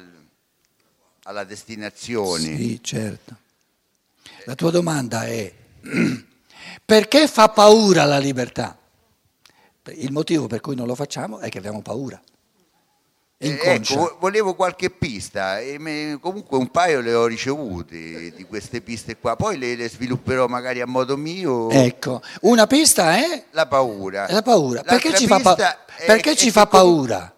alla 1.25 1.45
destinazione. 1.45 2.57
Sì, 2.57 2.81
certo 2.83 3.43
la 4.45 4.55
tua 4.55 4.71
domanda 4.71 5.25
è 5.25 5.53
perché 6.85 7.29
fa 7.29 7.49
paura 7.49 8.05
la 8.05 8.19
libertà? 8.19 8.79
Il 9.97 10.13
motivo 10.13 10.47
per 10.47 10.61
cui 10.61 10.75
non 10.75 10.87
lo 10.87 10.95
facciamo 10.95 11.39
è 11.41 11.49
che 11.49 11.59
abbiamo 11.59 11.83
paura. 11.83 12.21
Eh, 13.37 13.59
ecco, 13.63 14.17
volevo 14.21 14.55
qualche 14.55 14.91
pista, 14.91 15.59
e 15.59 16.19
comunque 16.21 16.57
un 16.57 16.71
paio 16.71 17.01
le 17.01 17.15
ho 17.15 17.27
ricevute 17.27 18.33
di 18.35 18.45
queste 18.45 18.81
piste 18.81 19.17
qua, 19.19 19.37
poi 19.37 19.59
le, 19.59 19.75
le 19.75 19.89
svilupperò 19.89 20.47
magari 20.47 20.81
a 20.81 20.87
modo 20.87 21.17
mio. 21.17 21.69
Ecco, 21.71 22.23
una 22.43 22.67
pista 22.67 23.17
è? 23.17 23.47
La 23.51 23.67
paura. 23.67 24.27
La 24.31 24.43
paura. 24.43 24.83
Perché 24.83 25.15
ci 25.15 25.27
fa, 25.27 25.41
pa- 25.41 25.79
perché 26.07 26.37
ci 26.37 26.51
fa 26.51 26.67
paura? 26.67 27.35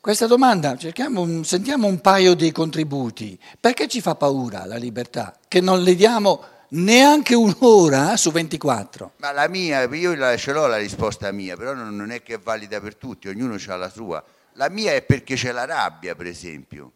Questa 0.00 0.26
domanda, 0.26 0.76
cerchiamo, 0.76 1.44
sentiamo 1.44 1.86
un 1.86 2.00
paio 2.00 2.34
di 2.34 2.50
contributi. 2.50 3.38
Perché 3.60 3.86
ci 3.88 4.00
fa 4.00 4.14
paura 4.14 4.64
la 4.64 4.76
libertà? 4.76 5.36
Che 5.46 5.60
non 5.60 5.82
le 5.82 5.94
diamo 5.94 6.42
neanche 6.70 7.34
un'ora 7.34 8.16
su 8.16 8.30
24? 8.30 9.12
Ma 9.18 9.32
la 9.32 9.48
mia, 9.48 9.82
io 9.82 10.36
ce 10.38 10.52
l'ho 10.52 10.66
la 10.66 10.78
risposta 10.78 11.30
mia, 11.30 11.56
però 11.56 11.74
non 11.74 12.10
è 12.10 12.22
che 12.22 12.34
è 12.34 12.38
valida 12.38 12.80
per 12.80 12.96
tutti, 12.96 13.28
ognuno 13.28 13.56
ha 13.64 13.76
la 13.76 13.90
sua. 13.90 14.24
La 14.54 14.68
mia 14.68 14.92
è 14.92 15.02
perché 15.02 15.34
c'è 15.34 15.52
la 15.52 15.64
rabbia, 15.64 16.14
per 16.14 16.26
esempio. 16.26 16.92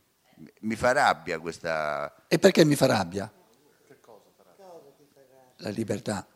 Mi 0.61 0.77
fa 0.77 0.93
rabbia 0.93 1.39
questa... 1.39 2.27
E 2.29 2.39
perché 2.39 2.65
mi 2.65 2.77
fa 2.77 2.87
rabbia? 2.87 3.33
Che 3.87 4.01
cosa 4.01 4.25
fa 4.37 4.43
rabbia? 4.45 5.15
La 5.57 5.71
libertà. 5.71 6.27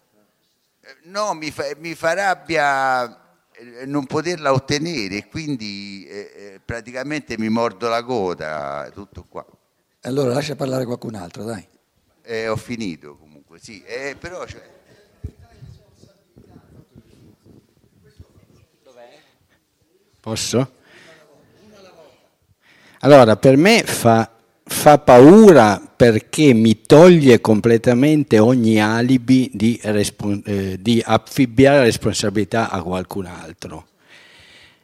Eh, 0.80 0.96
no, 1.04 1.34
mi 1.34 1.50
fa, 1.50 1.64
mi 1.76 1.94
fa 1.94 2.14
rabbia 2.14 3.20
eh, 3.60 3.84
non 3.84 4.06
poterla 4.06 4.52
ottenere 4.52 5.26
quindi 5.26 6.06
eh, 6.06 6.32
eh, 6.34 6.60
praticamente 6.64 7.36
mi 7.36 7.50
mordo 7.50 7.88
la 7.88 8.02
coda, 8.02 8.88
tutto 8.92 9.24
qua. 9.28 9.44
Allora 10.02 10.32
lascia 10.32 10.56
parlare 10.56 10.86
qualcun 10.86 11.14
altro, 11.14 11.44
dai. 11.44 11.66
Eh, 12.22 12.48
ho 12.48 12.56
finito 12.56 13.18
comunque, 13.18 13.58
sì, 13.58 13.82
eh, 13.84 14.16
però... 14.18 14.46
Cioè... 14.46 14.78
Posso? 20.20 20.78
Allora, 23.00 23.36
per 23.36 23.56
me 23.56 23.82
fa 23.84 24.30
fa 24.72 24.98
paura 24.98 25.82
perché 25.96 26.54
mi 26.54 26.80
toglie 26.86 27.40
completamente 27.40 28.38
ogni 28.38 28.80
alibi 28.80 29.50
di, 29.52 29.78
eh, 29.82 30.78
di 30.80 31.02
affibbiare 31.04 31.82
responsabilità 31.82 32.70
a 32.70 32.80
qualcun 32.80 33.26
altro. 33.26 33.86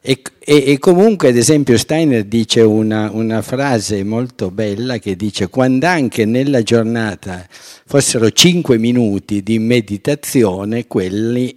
E, 0.00 0.20
e, 0.40 0.64
e, 0.66 0.78
comunque, 0.78 1.28
ad 1.28 1.37
esempio, 1.37 1.78
Steiner 1.78 2.25
dice 2.25 2.61
una, 2.62 3.11
una, 3.12 3.42
frase 3.42 4.02
molto 4.02 4.50
bella 4.50 4.99
che 4.99 5.16
dice 5.16 5.49
quando 5.49 5.87
anche 5.87 6.25
nella 6.25 6.62
giornata 6.62 7.46
fossero 7.87 8.30
cinque 8.30 8.76
minuti 8.76 9.43
di 9.43 9.58
meditazione, 9.58 10.86
quelli 10.86 11.56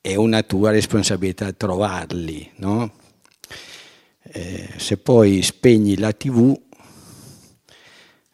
è 0.00 0.14
una 0.14 0.42
tua 0.42 0.70
responsabilità 0.70 1.52
trovarli. 1.52 2.50
No? 2.56 2.92
Eh, 4.34 4.66
se 4.78 4.96
poi 4.96 5.42
spegni 5.42 5.98
la 5.98 6.10
tv 6.12 6.58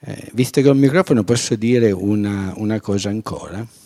eh, 0.00 0.30
visto 0.32 0.60
che 0.60 0.68
ho 0.68 0.72
il 0.72 0.78
microfono 0.78 1.24
posso 1.24 1.56
dire 1.56 1.90
una, 1.90 2.52
una 2.56 2.80
cosa 2.80 3.08
ancora? 3.08 3.66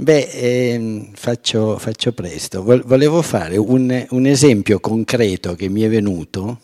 Beh, 0.00 0.28
ehm, 0.30 1.10
faccio, 1.12 1.76
faccio, 1.76 2.12
presto. 2.12 2.62
Volevo 2.62 3.20
fare 3.20 3.58
un, 3.58 4.06
un, 4.10 4.26
esempio 4.26 4.80
concreto 4.80 5.54
che 5.54 5.68
mi 5.68 5.82
è 5.82 5.90
venuto 5.90 6.60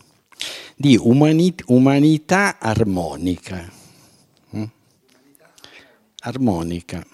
di 0.75 0.97
umanit- 0.99 1.65
umanità 1.67 2.57
armonica. 2.57 3.71
Mm? 4.55 4.63
Armonica 6.21 7.05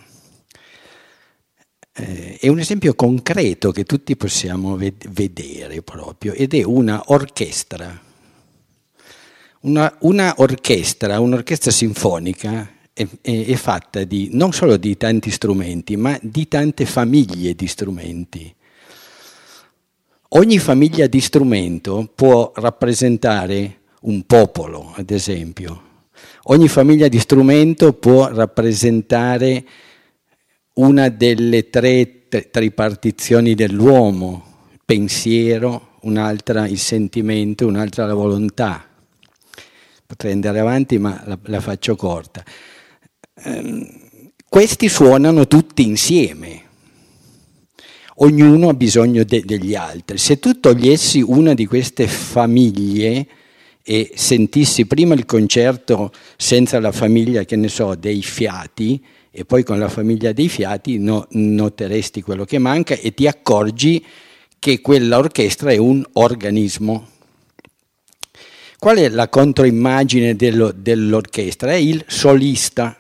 eh, 2.02 2.38
è 2.40 2.48
un 2.48 2.60
esempio 2.60 2.96
concreto 2.96 3.72
che 3.72 3.84
tutti 3.84 4.16
possiamo 4.16 4.76
ved- 4.76 5.08
vedere 5.10 5.82
proprio 5.84 6.34
ed 6.34 6.54
è 6.54 6.64
una 6.64 7.04
orchestra. 7.08 8.10
Una, 9.62 9.96
una 10.00 10.34
orchestra, 10.38 11.20
un'orchestra 11.20 11.70
sinfonica 11.70 12.68
è, 12.92 13.08
è, 13.22 13.46
è, 13.46 13.56
fatta 13.56 14.04
di, 14.04 14.30
non 14.32 14.52
solo 14.54 14.78
di 14.78 14.98
tanti 14.98 15.30
strumenti, 15.30 15.96
ma 15.98 16.18
di 16.22 16.48
tante 16.48 16.86
famiglie 16.88 17.54
di 17.54 17.68
strumenti. 17.68 18.56
Ogni 20.30 20.58
famiglia 20.58 21.06
di 21.06 21.20
strumento 21.20 22.12
può 22.16 22.52
rappresentare 22.56 23.82
un 24.02 24.26
popolo, 24.26 24.94
ad 24.96 25.12
esempio. 25.12 25.90
Ogni 26.46 26.68
famiglia 26.68 27.08
di 27.08 27.20
strumento 27.20 27.94
può 27.94 28.30
rappresentare 28.32 29.64
una 30.74 31.10
delle 31.10 31.70
tre 31.70 32.28
tripartizioni 32.30 33.56
dell'uomo, 33.56 34.70
pensiero, 34.86 35.98
un'altra 36.02 36.68
il 36.68 36.80
sentimento, 36.80 37.68
un'altra 37.68 38.06
la 38.06 38.14
volontà. 38.14 38.86
Potrei 40.06 40.34
andare 40.34 40.60
avanti 40.60 40.98
ma 40.98 41.22
la, 41.26 41.38
la 41.44 41.60
faccio 41.60 41.96
corta. 41.96 42.44
Ehm, 43.44 44.02
questi 44.48 44.90
suonano 44.90 45.48
tutti 45.48 45.86
insieme, 45.86 46.64
ognuno 48.16 48.70
ha 48.70 48.74
bisogno 48.74 49.24
de- 49.24 49.44
degli 49.46 49.76
altri. 49.76 50.18
Se 50.18 50.40
tu 50.40 50.60
togliessi 50.60 51.22
una 51.22 51.54
di 51.54 51.66
queste 51.66 52.08
famiglie 52.08 53.28
e 53.84 54.12
sentissi 54.14 54.86
prima 54.86 55.14
il 55.16 55.26
concerto 55.26 56.12
senza 56.38 56.80
la 56.80 56.92
famiglia, 56.92 57.46
che 57.46 57.56
ne 57.56 57.68
so, 57.68 57.96
dei 57.96 58.22
fiati, 58.22 59.04
e 59.32 59.46
poi 59.46 59.64
con 59.64 59.80
la 59.80 59.88
famiglia 59.88 60.34
dei 60.34 60.50
fiati 60.50 61.00
no, 61.00 61.26
noteresti 61.30 62.22
quello 62.22 62.44
che 62.44 62.58
manca 62.58 62.96
e 62.96 63.14
ti 63.14 63.28
accorgi 63.28 64.06
che 64.60 64.82
quella 64.82 65.18
orchestra 65.18 65.72
è 65.72 65.78
un 65.78 66.04
organismo. 66.14 67.08
Qual 68.78 68.98
è 68.98 69.08
la 69.10 69.30
controimmagine 69.30 70.36
dello, 70.36 70.72
dell'orchestra? 70.76 71.72
È 71.72 71.76
il 71.76 72.04
solista. 72.08 72.98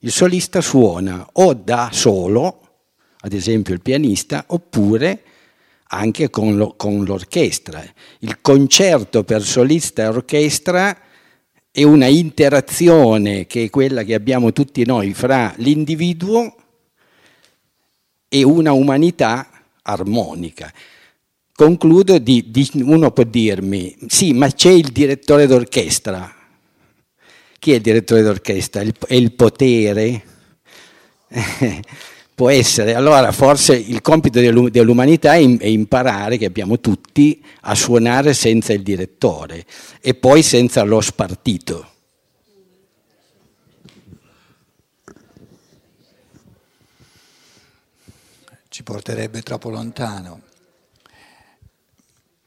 Il 0.00 0.10
solista 0.10 0.60
suona 0.60 1.28
o 1.32 1.54
da 1.54 1.90
solo, 1.92 2.60
ad 3.20 3.32
esempio 3.32 3.74
il 3.74 3.82
pianista, 3.82 4.44
oppure 4.48 5.22
anche 5.88 6.30
con, 6.30 6.56
lo, 6.56 6.74
con 6.76 7.04
l'orchestra. 7.04 7.84
Il 8.20 8.40
concerto 8.40 9.22
per 9.22 9.42
solista 9.42 10.02
e 10.04 10.06
orchestra 10.06 10.96
è 11.76 11.82
una 11.82 12.06
interazione 12.06 13.46
che 13.46 13.64
è 13.64 13.68
quella 13.68 14.02
che 14.02 14.14
abbiamo 14.14 14.50
tutti 14.50 14.86
noi 14.86 15.12
fra 15.12 15.52
l'individuo 15.58 16.56
e 18.28 18.42
una 18.42 18.72
umanità 18.72 19.50
armonica. 19.82 20.72
Concludo 21.52 22.16
di, 22.16 22.50
di, 22.50 22.66
uno 22.76 23.10
può 23.10 23.24
dirmi, 23.24 23.94
sì, 24.06 24.32
ma 24.32 24.50
c'è 24.50 24.70
il 24.70 24.88
direttore 24.88 25.46
d'orchestra. 25.46 26.34
Chi 27.58 27.72
è 27.72 27.74
il 27.74 27.82
direttore 27.82 28.22
d'orchestra? 28.22 28.80
è 28.80 29.14
il 29.14 29.32
potere? 29.32 30.24
Può 32.36 32.50
essere, 32.50 32.94
allora 32.94 33.32
forse 33.32 33.74
il 33.74 34.02
compito 34.02 34.38
dell'umanità 34.38 35.32
è 35.32 35.38
imparare 35.38 36.36
che 36.36 36.44
abbiamo 36.44 36.78
tutti 36.80 37.42
a 37.62 37.74
suonare 37.74 38.34
senza 38.34 38.74
il 38.74 38.82
direttore 38.82 39.64
e 40.02 40.14
poi 40.14 40.42
senza 40.42 40.82
lo 40.82 41.00
spartito. 41.00 41.92
Ci 48.68 48.82
porterebbe 48.82 49.40
troppo 49.40 49.70
lontano, 49.70 50.42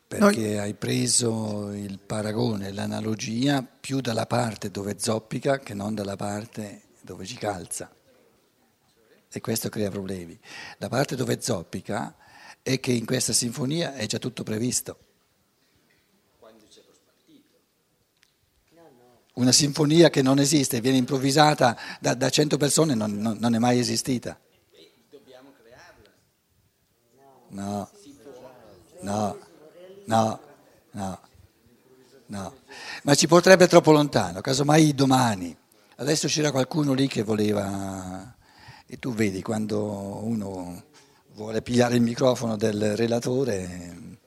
perché 0.07 0.39
Noi... 0.39 0.57
hai 0.59 0.73
preso 0.75 1.71
il 1.73 1.97
paragone, 1.97 2.71
l'analogia 2.71 3.63
più 3.63 4.01
dalla 4.01 4.27
parte 4.27 4.69
dove 4.69 4.97
zoppica 4.99 5.57
che 5.57 5.73
non 5.73 5.95
dalla 5.95 6.15
parte 6.15 6.81
dove 7.01 7.25
ci 7.25 7.37
calza 7.37 7.89
e 9.31 9.41
questo 9.41 9.69
crea 9.69 9.89
problemi. 9.89 10.37
La 10.77 10.89
parte 10.89 11.15
dove 11.15 11.41
zoppica 11.41 12.15
è 12.61 12.79
che 12.79 12.91
in 12.91 13.05
questa 13.05 13.33
sinfonia 13.33 13.93
è 13.93 14.05
già 14.05 14.17
tutto 14.17 14.43
previsto. 14.43 14.97
Una 19.33 19.51
sinfonia 19.53 20.09
che 20.09 20.21
non 20.21 20.37
esiste, 20.37 20.81
viene 20.81 20.97
improvvisata 20.97 21.77
da, 22.01 22.13
da 22.13 22.29
100 22.29 22.57
persone, 22.57 22.93
non, 22.93 23.13
non, 23.17 23.37
non, 23.39 23.55
è 23.55 23.57
mai 23.57 23.79
esistita. 23.79 24.37
Dobbiamo 25.09 25.53
crearla. 25.61 26.11
No, 27.49 27.89
no, 28.99 29.37
no, 30.03 30.39
no, 30.91 31.19
no. 32.25 32.57
Ma 33.03 33.15
ci 33.15 33.27
porterebbe 33.27 33.67
troppo 33.67 33.91
lontano, 33.91 34.41
casomai 34.41 34.93
domani. 34.93 35.55
Adesso 35.95 36.27
c'era 36.27 36.51
qualcuno 36.51 36.91
lì 36.93 37.07
che 37.07 37.23
voleva... 37.23 38.35
E 38.91 38.97
tu 38.97 39.13
vedi 39.13 39.43
quando 39.43 39.83
uno 40.23 40.85
vuole 41.33 41.61
pigliare 41.61 41.93
il 41.93 42.01
microfono 42.01 42.57
del 42.57 42.97
relatore 42.97 44.17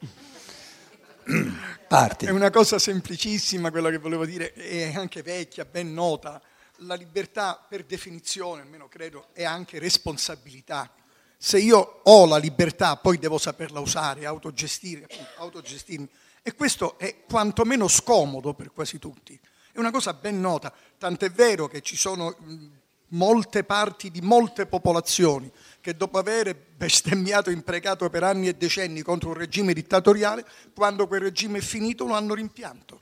Parti. 1.89 2.27
È 2.27 2.31
una 2.31 2.51
cosa 2.51 2.79
semplicissima 2.79 3.73
quella 3.73 3.91
che 3.91 3.99
volevo 3.99 4.25
dire, 4.25 4.53
è 4.53 4.95
anche 4.95 5.23
vecchia, 5.23 5.65
ben 5.65 5.93
nota. 5.93 6.41
La 6.77 6.95
libertà, 6.95 7.61
per 7.69 7.83
definizione, 7.83 8.63
almeno 8.63 8.87
credo, 8.87 9.31
è 9.33 9.43
anche 9.43 9.81
responsabilità. 9.81 10.89
Se 11.37 11.59
io 11.59 12.01
ho 12.05 12.25
la 12.27 12.37
libertà, 12.37 12.95
poi 12.95 13.19
devo 13.19 13.39
saperla 13.39 13.81
usare, 13.81 14.27
autogestire, 14.27 15.09
autogestirmi. 15.39 16.09
E 16.41 16.55
questo 16.55 17.01
è 17.01 17.25
quantomeno 17.29 17.89
scomodo 17.89 18.55
per 18.55 18.71
quasi 18.71 19.01
tutti. 19.01 19.37
È 19.73 19.81
una 19.81 19.91
cosa 19.91 20.15
ben 20.15 20.41
nota, 20.41 20.73
tant'è 20.99 21.33
vero 21.33 21.67
che 21.67 21.81
ci 21.81 21.97
sono 21.97 22.81
molte 23.13 23.65
parti 23.65 24.11
di 24.11 24.21
molte 24.21 24.67
popolazioni 24.67 25.51
che 25.81 25.97
dopo 25.97 26.19
aver 26.19 26.55
bestemmiato 26.77 27.51
e 27.51 27.55
imprecato 27.55 28.09
per 28.09 28.23
anni 28.23 28.49
e 28.49 28.55
decenni 28.55 29.03
contro 29.03 29.31
un 29.31 29.35
regime 29.35 29.73
dittatoriale, 29.73 30.47
quando 30.75 31.07
quel 31.07 31.21
regime 31.21 31.59
è 31.59 31.63
finito 31.63 32.07
lo 32.07 32.15
hanno 32.15 32.35
rimpianto. 32.35 33.01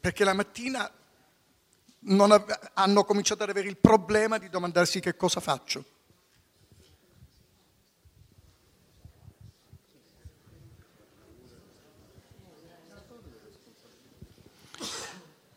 Perché 0.00 0.24
la 0.24 0.32
mattina 0.32 0.90
av- 2.06 2.70
hanno 2.74 3.04
cominciato 3.04 3.42
ad 3.42 3.50
avere 3.50 3.68
il 3.68 3.76
problema 3.76 4.38
di 4.38 4.48
domandarsi 4.48 5.00
che 5.00 5.16
cosa 5.16 5.40
faccio. 5.40 5.84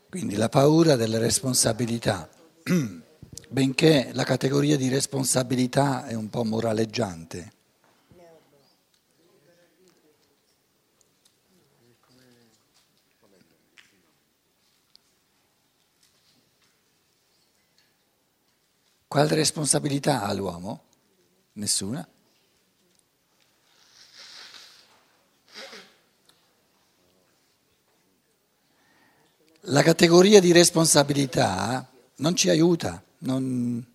Quindi 0.09 0.35
la 0.35 0.49
paura 0.49 0.97
delle 0.97 1.19
responsabilità. 1.19 2.29
benché 3.51 4.11
la 4.13 4.23
categoria 4.23 4.77
di 4.77 4.87
responsabilità 4.87 6.05
è 6.05 6.13
un 6.13 6.29
po' 6.29 6.45
moraleggiante. 6.45 7.51
Quale 19.05 19.35
responsabilità 19.35 20.21
ha 20.21 20.31
l'uomo? 20.31 20.83
Nessuna. 21.53 22.07
La 29.65 29.83
categoria 29.83 30.39
di 30.39 30.53
responsabilità 30.53 31.85
non 32.15 32.33
ci 32.37 32.49
aiuta. 32.49 33.03
Non... 33.23 33.85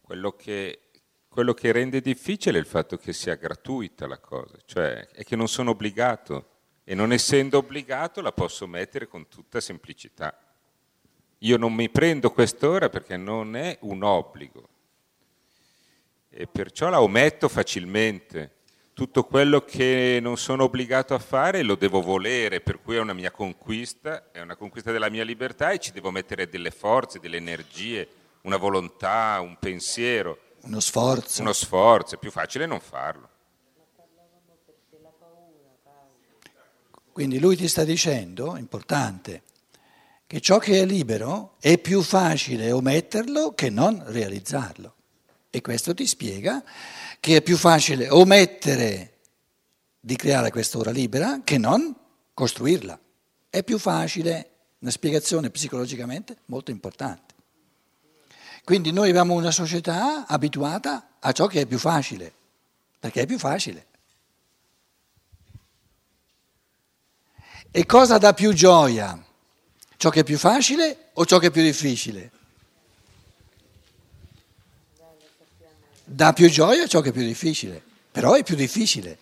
Quello, 0.00 0.32
che, 0.32 0.80
quello 1.28 1.54
che 1.54 1.70
rende 1.70 2.00
difficile 2.00 2.58
è 2.58 2.60
il 2.60 2.66
fatto 2.66 2.96
che 2.96 3.12
sia 3.12 3.36
gratuita 3.36 4.08
la 4.08 4.18
cosa, 4.18 4.56
cioè 4.64 5.06
è 5.08 5.24
che 5.24 5.36
non 5.36 5.46
sono 5.48 5.70
obbligato 5.70 6.48
e 6.82 6.94
non 6.94 7.12
essendo 7.12 7.58
obbligato 7.58 8.20
la 8.20 8.32
posso 8.32 8.66
mettere 8.66 9.06
con 9.06 9.28
tutta 9.28 9.60
semplicità. 9.60 10.36
Io 11.38 11.56
non 11.56 11.72
mi 11.72 11.88
prendo 11.88 12.32
quest'ora 12.32 12.88
perché 12.88 13.16
non 13.16 13.54
è 13.54 13.78
un 13.82 14.02
obbligo 14.02 14.68
e 16.28 16.48
perciò 16.48 16.88
la 16.88 17.00
ometto 17.00 17.48
facilmente 17.48 18.61
tutto 18.94 19.24
quello 19.24 19.64
che 19.64 20.18
non 20.20 20.36
sono 20.36 20.64
obbligato 20.64 21.14
a 21.14 21.18
fare 21.18 21.62
lo 21.62 21.76
devo 21.76 22.02
volere, 22.02 22.60
per 22.60 22.80
cui 22.80 22.96
è 22.96 23.00
una 23.00 23.14
mia 23.14 23.30
conquista, 23.30 24.30
è 24.30 24.40
una 24.40 24.56
conquista 24.56 24.92
della 24.92 25.08
mia 25.08 25.24
libertà 25.24 25.70
e 25.70 25.78
ci 25.78 25.92
devo 25.92 26.10
mettere 26.10 26.48
delle 26.48 26.70
forze, 26.70 27.18
delle 27.18 27.38
energie, 27.38 28.06
una 28.42 28.56
volontà, 28.56 29.40
un 29.40 29.56
pensiero. 29.58 30.38
Uno 30.62 30.80
sforzo. 30.80 31.42
Uno 31.42 31.52
sforzo, 31.52 32.16
è 32.16 32.18
più 32.18 32.30
facile 32.30 32.66
non 32.66 32.80
farlo. 32.80 33.30
Quindi 37.12 37.38
lui 37.38 37.56
ti 37.56 37.68
sta 37.68 37.84
dicendo, 37.84 38.56
importante, 38.56 39.42
che 40.26 40.40
ciò 40.40 40.58
che 40.58 40.80
è 40.80 40.86
libero 40.86 41.56
è 41.60 41.76
più 41.76 42.00
facile 42.00 42.72
ometterlo 42.72 43.52
che 43.52 43.68
non 43.68 44.02
realizzarlo. 44.06 44.94
E 45.54 45.60
questo 45.60 45.92
ti 45.92 46.06
spiega 46.06 46.64
che 47.20 47.36
è 47.36 47.42
più 47.42 47.58
facile 47.58 48.08
omettere 48.08 49.18
di 50.00 50.16
creare 50.16 50.50
quest'ora 50.50 50.90
libera 50.90 51.42
che 51.44 51.58
non 51.58 51.94
costruirla. 52.32 52.98
È 53.50 53.62
più 53.62 53.76
facile, 53.78 54.50
una 54.78 54.90
spiegazione 54.90 55.50
psicologicamente 55.50 56.38
molto 56.46 56.70
importante. 56.70 57.34
Quindi 58.64 58.92
noi 58.92 59.10
abbiamo 59.10 59.34
una 59.34 59.50
società 59.50 60.26
abituata 60.26 61.16
a 61.18 61.32
ciò 61.32 61.46
che 61.46 61.60
è 61.60 61.66
più 61.66 61.78
facile, 61.78 62.32
perché 62.98 63.20
è 63.20 63.26
più 63.26 63.38
facile. 63.38 63.86
E 67.70 67.84
cosa 67.84 68.16
dà 68.16 68.32
più 68.32 68.54
gioia? 68.54 69.22
Ciò 69.98 70.08
che 70.08 70.20
è 70.20 70.24
più 70.24 70.38
facile 70.38 71.10
o 71.12 71.26
ciò 71.26 71.38
che 71.38 71.48
è 71.48 71.50
più 71.50 71.62
difficile? 71.62 72.32
Dà 76.12 76.32
più 76.32 76.48
gioia 76.48 76.86
ciò 76.86 77.00
che 77.00 77.08
è 77.08 77.12
più 77.12 77.22
difficile, 77.22 77.82
però 78.10 78.34
è 78.34 78.42
più 78.42 78.54
difficile. 78.54 79.18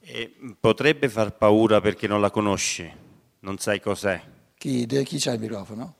E 0.00 0.34
potrebbe 0.58 1.08
far 1.08 1.36
paura 1.36 1.80
perché 1.80 2.06
non 2.06 2.20
la 2.20 2.30
conosci, 2.30 2.90
non 3.40 3.58
sai 3.58 3.80
cos'è. 3.80 4.22
Chi, 4.56 4.86
chi 4.86 5.18
c'ha 5.18 5.32
il 5.32 5.40
microfono? 5.40 5.96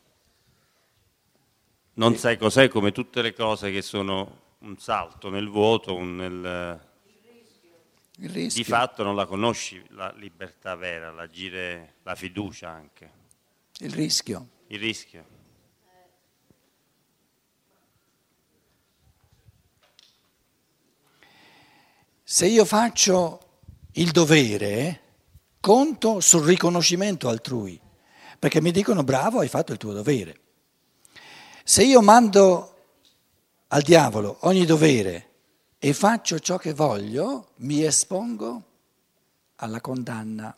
Non 1.94 2.16
sai 2.16 2.37
cos'è 2.37 2.68
come 2.68 2.92
tutte 2.92 3.22
le 3.22 3.33
cose 3.35 3.70
che 3.70 3.83
sono 3.83 4.42
un 4.59 4.79
salto 4.79 5.31
nel 5.31 5.48
vuoto, 5.48 5.94
un, 5.94 6.16
nel... 6.16 6.92
Il 8.18 8.31
rischio. 8.31 8.62
Di 8.62 8.68
fatto 8.68 9.03
non 9.03 9.16
la 9.16 9.27
conosci 9.27 9.83
la 9.90 10.12
libertà 10.16 10.77
vera, 10.77 11.11
l'agire, 11.11 11.94
la 12.05 12.14
fiducia 12.14 12.68
anche. 12.70 13.11
Il 13.79 13.92
rischio. 13.92 14.48
Il 14.68 14.79
rischio. 14.79 15.35
Se 22.26 22.46
io 22.46 22.64
faccio 22.64 23.40
il 23.92 24.10
dovere, 24.10 25.00
conto 25.60 26.20
sul 26.20 26.42
riconoscimento 26.44 27.28
altrui, 27.28 27.78
perché 28.38 28.62
mi 28.62 28.70
dicono 28.70 29.04
bravo, 29.04 29.40
hai 29.40 29.48
fatto 29.48 29.72
il 29.72 29.78
tuo 29.78 29.92
dovere. 29.92 30.40
Se 31.62 31.84
io 31.84 32.00
mando 32.00 32.76
al 33.68 33.82
diavolo 33.82 34.38
ogni 34.40 34.64
dovere 34.64 35.32
e 35.78 35.92
faccio 35.92 36.38
ciò 36.38 36.56
che 36.56 36.72
voglio, 36.72 37.50
mi 37.56 37.84
espongo 37.84 38.62
alla 39.56 39.82
condanna, 39.82 40.56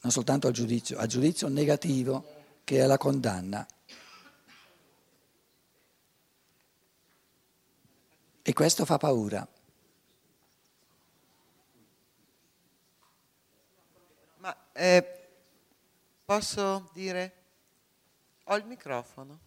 non 0.00 0.12
soltanto 0.12 0.46
al 0.46 0.52
giudizio, 0.52 0.96
al 0.96 1.08
giudizio 1.08 1.48
negativo 1.48 2.24
che 2.62 2.78
è 2.78 2.86
la 2.86 2.98
condanna. 2.98 3.66
E 8.52 8.54
questo 8.54 8.84
fa 8.84 8.98
paura. 8.98 9.48
Ma 14.36 14.54
eh, 14.74 15.28
posso 16.22 16.90
dire? 16.92 17.32
Ho 18.44 18.56
il 18.56 18.66
microfono. 18.66 19.38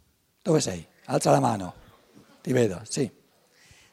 Dove 0.41 0.59
sei? 0.59 0.83
Alza 1.03 1.29
la 1.29 1.39
mano. 1.39 1.75
Ti 2.41 2.51
vedo, 2.51 2.81
sì. 2.89 3.07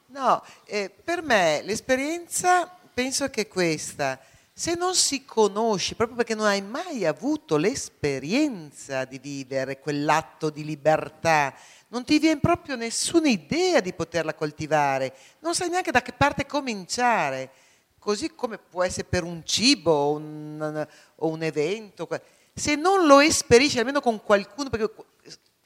No, 0.07 0.42
eh, 0.64 0.88
per 0.88 1.20
me 1.20 1.61
l'esperienza 1.62 2.66
penso 2.94 3.29
che 3.29 3.42
è 3.42 3.48
questa. 3.48 4.18
Se 4.51 4.75
non 4.77 4.94
si 4.94 5.27
conosce, 5.27 5.94
proprio 5.94 6.16
perché 6.16 6.35
non 6.35 6.46
hai 6.46 6.62
mai 6.62 7.05
avuto 7.05 7.59
l'esperienza 7.59 9.05
di 9.05 9.18
vivere 9.18 9.79
quell'atto 9.79 10.48
di 10.48 10.64
libertà, 10.64 11.55
non 11.92 12.05
ti 12.05 12.18
viene 12.18 12.40
proprio 12.40 12.74
nessuna 12.74 13.28
idea 13.28 13.81
di 13.81 13.92
poterla 13.92 14.33
coltivare, 14.33 15.14
non 15.40 15.55
sai 15.55 15.68
neanche 15.68 15.90
da 15.90 16.00
che 16.00 16.12
parte 16.12 16.46
cominciare, 16.46 17.50
così 17.98 18.35
come 18.35 18.57
può 18.57 18.83
essere 18.83 19.07
per 19.07 19.24
un 19.24 19.44
cibo 19.44 19.92
o 19.92 20.12
un, 20.12 20.87
o 21.16 21.28
un 21.28 21.42
evento. 21.42 22.09
Se 22.55 22.76
non 22.76 23.07
lo 23.07 23.20
esperisci 23.20 23.78
almeno 23.78 24.00
con 24.00 24.22
qualcuno, 24.22 24.70
perché 24.70 24.90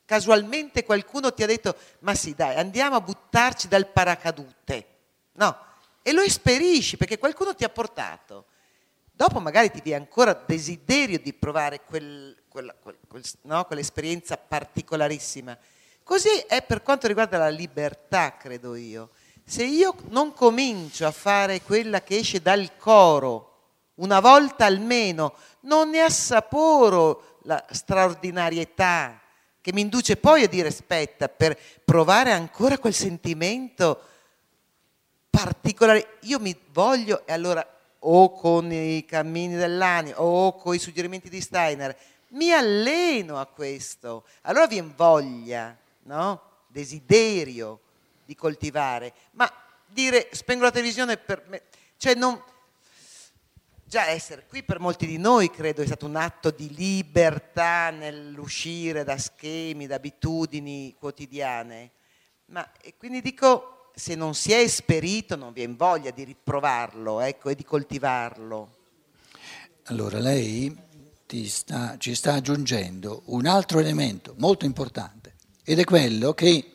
casualmente 0.04 0.84
qualcuno 0.84 1.32
ti 1.32 1.44
ha 1.44 1.46
detto 1.46 1.76
ma 2.00 2.14
sì 2.14 2.34
dai 2.34 2.56
andiamo 2.56 2.96
a 2.96 3.00
buttarci 3.00 3.68
dal 3.68 3.86
paracadute, 3.86 4.86
no, 5.34 5.56
e 6.02 6.12
lo 6.12 6.22
esperisci 6.22 6.96
perché 6.96 7.18
qualcuno 7.18 7.54
ti 7.54 7.62
ha 7.62 7.68
portato. 7.68 8.46
Dopo 9.12 9.38
magari 9.38 9.70
ti 9.70 9.80
viene 9.80 10.02
ancora 10.02 10.34
desiderio 10.34 11.20
di 11.20 11.32
provare 11.32 11.82
quel, 11.84 12.36
quella, 12.48 12.74
quel, 12.74 12.96
quel, 13.06 13.22
no, 13.42 13.64
quell'esperienza 13.64 14.36
particolarissima. 14.36 15.56
Così 16.06 16.28
è 16.46 16.62
per 16.62 16.84
quanto 16.84 17.08
riguarda 17.08 17.36
la 17.36 17.48
libertà, 17.48 18.36
credo 18.36 18.76
io. 18.76 19.10
Se 19.44 19.64
io 19.64 19.92
non 20.10 20.32
comincio 20.32 21.04
a 21.04 21.10
fare 21.10 21.62
quella 21.62 22.00
che 22.00 22.18
esce 22.18 22.40
dal 22.40 22.76
coro 22.76 23.54
una 23.94 24.20
volta 24.20 24.66
almeno, 24.66 25.34
non 25.62 25.90
ne 25.90 26.02
assaporo 26.02 27.40
la 27.42 27.60
straordinarietà 27.72 29.20
che 29.60 29.72
mi 29.72 29.80
induce 29.80 30.16
poi 30.16 30.44
a 30.44 30.48
dire 30.48 30.68
aspetta, 30.68 31.28
per 31.28 31.58
provare 31.84 32.30
ancora 32.30 32.78
quel 32.78 32.94
sentimento 32.94 34.00
particolare, 35.28 36.18
io 36.20 36.38
mi 36.38 36.56
voglio 36.70 37.26
e 37.26 37.32
allora 37.32 37.66
o 37.98 38.30
con 38.30 38.70
i 38.70 39.04
cammini 39.04 39.56
dell'anima 39.56 40.22
o 40.22 40.54
con 40.54 40.72
i 40.72 40.78
suggerimenti 40.78 41.28
di 41.28 41.40
Steiner, 41.40 41.98
mi 42.28 42.52
alleno 42.52 43.40
a 43.40 43.46
questo, 43.46 44.24
allora 44.42 44.68
viene 44.68 44.92
voglia, 44.94 45.76
no? 46.06 46.42
desiderio 46.68 47.80
di 48.24 48.34
coltivare, 48.34 49.12
ma 49.32 49.50
dire 49.86 50.28
spengo 50.32 50.64
la 50.64 50.70
televisione 50.70 51.16
per 51.16 51.44
me, 51.48 51.62
cioè 51.96 52.14
non, 52.14 52.40
già 53.84 54.08
essere 54.08 54.46
qui 54.48 54.62
per 54.62 54.80
molti 54.80 55.06
di 55.06 55.16
noi 55.16 55.50
credo 55.50 55.82
è 55.82 55.86
stato 55.86 56.06
un 56.06 56.16
atto 56.16 56.50
di 56.50 56.74
libertà 56.74 57.90
nell'uscire 57.90 59.04
da 59.04 59.16
schemi, 59.16 59.86
da 59.86 59.94
abitudini 59.94 60.94
quotidiane, 60.98 61.92
ma 62.46 62.68
quindi 62.98 63.22
dico 63.22 63.90
se 63.94 64.14
non 64.14 64.34
si 64.34 64.52
è 64.52 64.58
esperito 64.58 65.36
non 65.36 65.52
vi 65.52 65.62
è 65.62 65.70
voglia 65.70 66.10
di 66.10 66.24
riprovarlo 66.24 67.20
ecco, 67.20 67.48
e 67.48 67.54
di 67.54 67.64
coltivarlo. 67.64 68.74
Allora 69.84 70.18
lei 70.18 70.84
sta, 71.44 71.96
ci 71.96 72.14
sta 72.14 72.34
aggiungendo 72.34 73.22
un 73.26 73.46
altro 73.46 73.78
elemento 73.78 74.34
molto 74.38 74.64
importante 74.64 75.35
ed 75.68 75.80
è 75.80 75.84
quello 75.84 76.32
che 76.32 76.72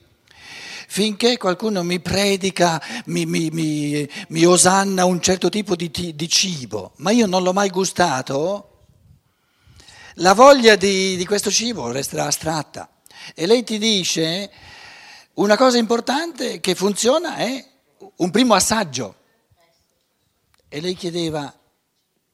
finché 0.88 1.38
qualcuno 1.38 1.82
mi 1.82 2.02
predica, 2.02 2.82
mi, 3.06 3.26
mi, 3.26 3.50
mi, 3.50 4.06
mi 4.28 4.46
osanna 4.46 5.06
un 5.06 5.22
certo 5.22 5.48
tipo 5.48 5.78
di, 5.78 5.90
di, 5.90 6.28
cibo, 6.28 6.92
ma 6.98 7.12
io 7.12 7.26
non 7.26 7.42
l'ho 7.42 7.54
mai 7.54 7.70
gustato, 7.70 8.88
la 10.16 10.34
voglia 10.34 10.76
di, 10.76 11.16
di 11.16 11.26
questo 11.26 11.50
cibo 11.50 11.90
resterà 11.90 12.26
astratta. 12.26 12.90
E 13.34 13.46
lei 13.46 13.64
ti 13.64 13.78
dice 13.78 14.52
una 15.36 15.56
cosa 15.56 15.78
importante 15.78 16.60
che 16.60 16.76
funziona 16.76 17.38
è 17.38 17.66
un 18.18 18.30
primo 18.30 18.56
assaggio. 18.56 19.16
E 20.68 20.82
lei 20.82 20.96
chiedeva 20.96 21.58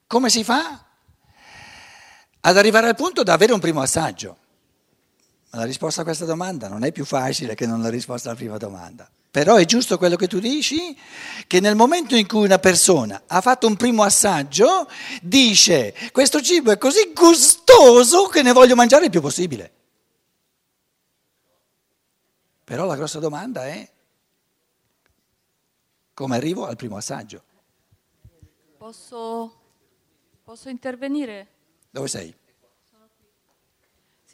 come 0.08 0.32
si 0.32 0.44
fa 0.44 0.84
ad 2.40 2.58
arrivare 2.58 2.88
al 2.88 2.96
punto 2.96 3.22
da 3.22 3.34
avere 3.34 3.54
un 3.54 3.60
primo 3.60 3.82
assaggio. 3.82 4.38
La 5.58 5.64
risposta 5.64 6.02
a 6.02 6.04
questa 6.04 6.26
domanda 6.26 6.68
non 6.68 6.84
è 6.84 6.92
più 6.92 7.04
facile 7.04 7.56
che 7.56 7.66
non 7.66 7.82
la 7.82 7.90
risposta 7.90 8.30
alla 8.30 8.38
prima 8.38 8.58
domanda. 8.58 9.10
Però 9.32 9.56
è 9.56 9.66
giusto 9.66 9.98
quello 9.98 10.16
che 10.16 10.28
tu 10.28 10.38
dici, 10.38 10.96
che 11.48 11.60
nel 11.60 11.76
momento 11.76 12.16
in 12.16 12.28
cui 12.28 12.46
una 12.46 12.60
persona 12.60 13.24
ha 13.26 13.42
fatto 13.42 13.66
un 13.66 13.76
primo 13.76 14.04
assaggio, 14.04 14.88
dice 15.20 15.96
questo 16.12 16.42
cibo 16.42 16.70
è 16.70 16.78
così 16.78 17.12
gustoso 17.12 18.28
che 18.28 18.44
ne 18.44 18.52
voglio 18.52 18.76
mangiare 18.76 19.06
il 19.06 19.10
più 19.10 19.20
possibile. 19.20 19.72
Però 22.64 22.86
la 22.86 22.96
grossa 22.96 23.18
domanda 23.18 23.66
è 23.66 23.90
come 26.14 26.36
arrivo 26.36 26.68
al 26.68 26.76
primo 26.76 26.98
assaggio. 26.98 27.42
Posso, 28.78 29.60
posso 30.44 30.70
intervenire? 30.70 31.48
Dove 31.90 32.08
sei? 32.08 32.46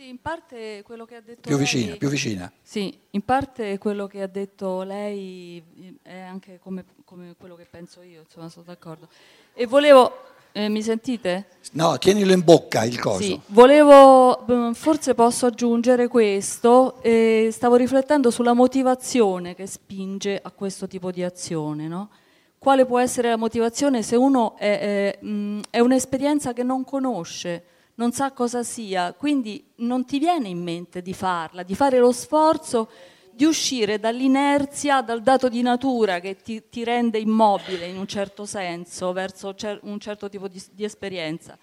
Sì, 0.03 0.09
in 0.09 0.19
parte 0.19 0.81
quello 0.83 1.05
che 1.05 1.15
ha 1.15 1.21
detto 1.21 1.43
più 1.43 1.55
lei, 1.55 1.63
vicina, 1.63 1.95
più 1.95 2.09
vicina. 2.09 2.51
Sì, 2.61 2.93
in 3.11 3.21
parte 3.21 3.77
quello 3.77 4.05
che 4.05 4.21
ha 4.21 4.27
detto 4.27 4.83
lei 4.83 5.63
è 6.01 6.19
anche 6.19 6.59
come, 6.59 6.83
come 7.05 7.35
quello 7.37 7.55
che 7.55 7.65
penso 7.69 8.01
io, 8.01 8.19
insomma, 8.19 8.49
sono 8.49 8.65
d'accordo. 8.65 9.07
E 9.53 9.65
volevo 9.65 10.11
eh, 10.51 10.67
mi 10.67 10.81
sentite? 10.81 11.45
No, 11.71 11.97
tienilo 11.97 12.33
in 12.33 12.43
bocca 12.43 12.83
il 12.83 12.99
coso. 12.99 13.21
Sì, 13.21 13.39
volevo, 13.47 14.45
mm, 14.51 14.71
forse 14.73 15.13
posso 15.13 15.45
aggiungere 15.45 16.09
questo, 16.09 17.01
eh, 17.01 17.47
stavo 17.53 17.77
riflettendo 17.77 18.29
sulla 18.29 18.51
motivazione 18.51 19.55
che 19.55 19.67
spinge 19.67 20.37
a 20.43 20.51
questo 20.51 20.85
tipo 20.85 21.11
di 21.11 21.23
azione, 21.23 21.87
no? 21.87 22.09
Quale 22.57 22.85
può 22.85 22.99
essere 22.99 23.29
la 23.29 23.37
motivazione 23.37 24.03
se 24.03 24.17
uno 24.17 24.57
è, 24.57 24.79
è, 24.79 25.19
mm, 25.23 25.61
è 25.69 25.79
un'esperienza 25.79 26.51
che 26.51 26.63
non 26.63 26.83
conosce, 26.83 27.63
non 27.95 28.11
sa 28.11 28.31
cosa 28.31 28.63
sia, 28.63 29.13
quindi 29.13 29.63
non 29.77 30.05
ti 30.05 30.19
viene 30.19 30.47
in 30.47 30.61
mente 30.61 31.01
di 31.01 31.13
farla, 31.13 31.63
di 31.63 31.75
fare 31.75 31.99
lo 31.99 32.11
sforzo 32.11 32.89
di 33.35 33.45
uscire 33.45 33.99
dall'inerzia, 33.99 35.01
dal 35.01 35.21
dato 35.21 35.49
di 35.49 35.61
natura 35.61 36.19
che 36.19 36.35
ti, 36.35 36.69
ti, 36.69 36.83
rende 36.83 37.17
immobile 37.17 37.87
in 37.87 37.97
un 37.97 38.07
certo 38.07 38.45
senso 38.45 39.11
verso 39.11 39.55
cer- 39.55 39.79
un 39.83 39.99
certo 39.99 40.29
tipo 40.29 40.47
di, 40.47 40.61
di 40.71 40.83
esperienza. 40.83 41.57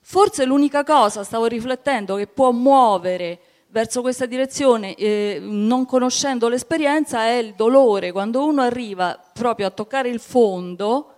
Forse 0.00 0.44
l'unica 0.44 0.84
cosa, 0.84 1.24
stavo 1.24 1.46
riflettendo, 1.46 2.14
che 2.16 2.26
può 2.28 2.52
muovere 2.52 3.40
verso 3.68 4.00
questa 4.00 4.26
direzione, 4.26 4.94
eh, 4.94 5.38
non 5.40 5.86
conoscendo 5.86 6.48
l'esperienza, 6.48 7.24
è 7.24 7.34
il 7.34 7.54
dolore. 7.54 8.12
Quando 8.12 8.44
uno 8.44 8.62
arriva 8.62 9.18
proprio 9.32 9.66
a 9.66 9.70
toccare 9.70 10.08
il 10.08 10.20
fondo, 10.20 11.14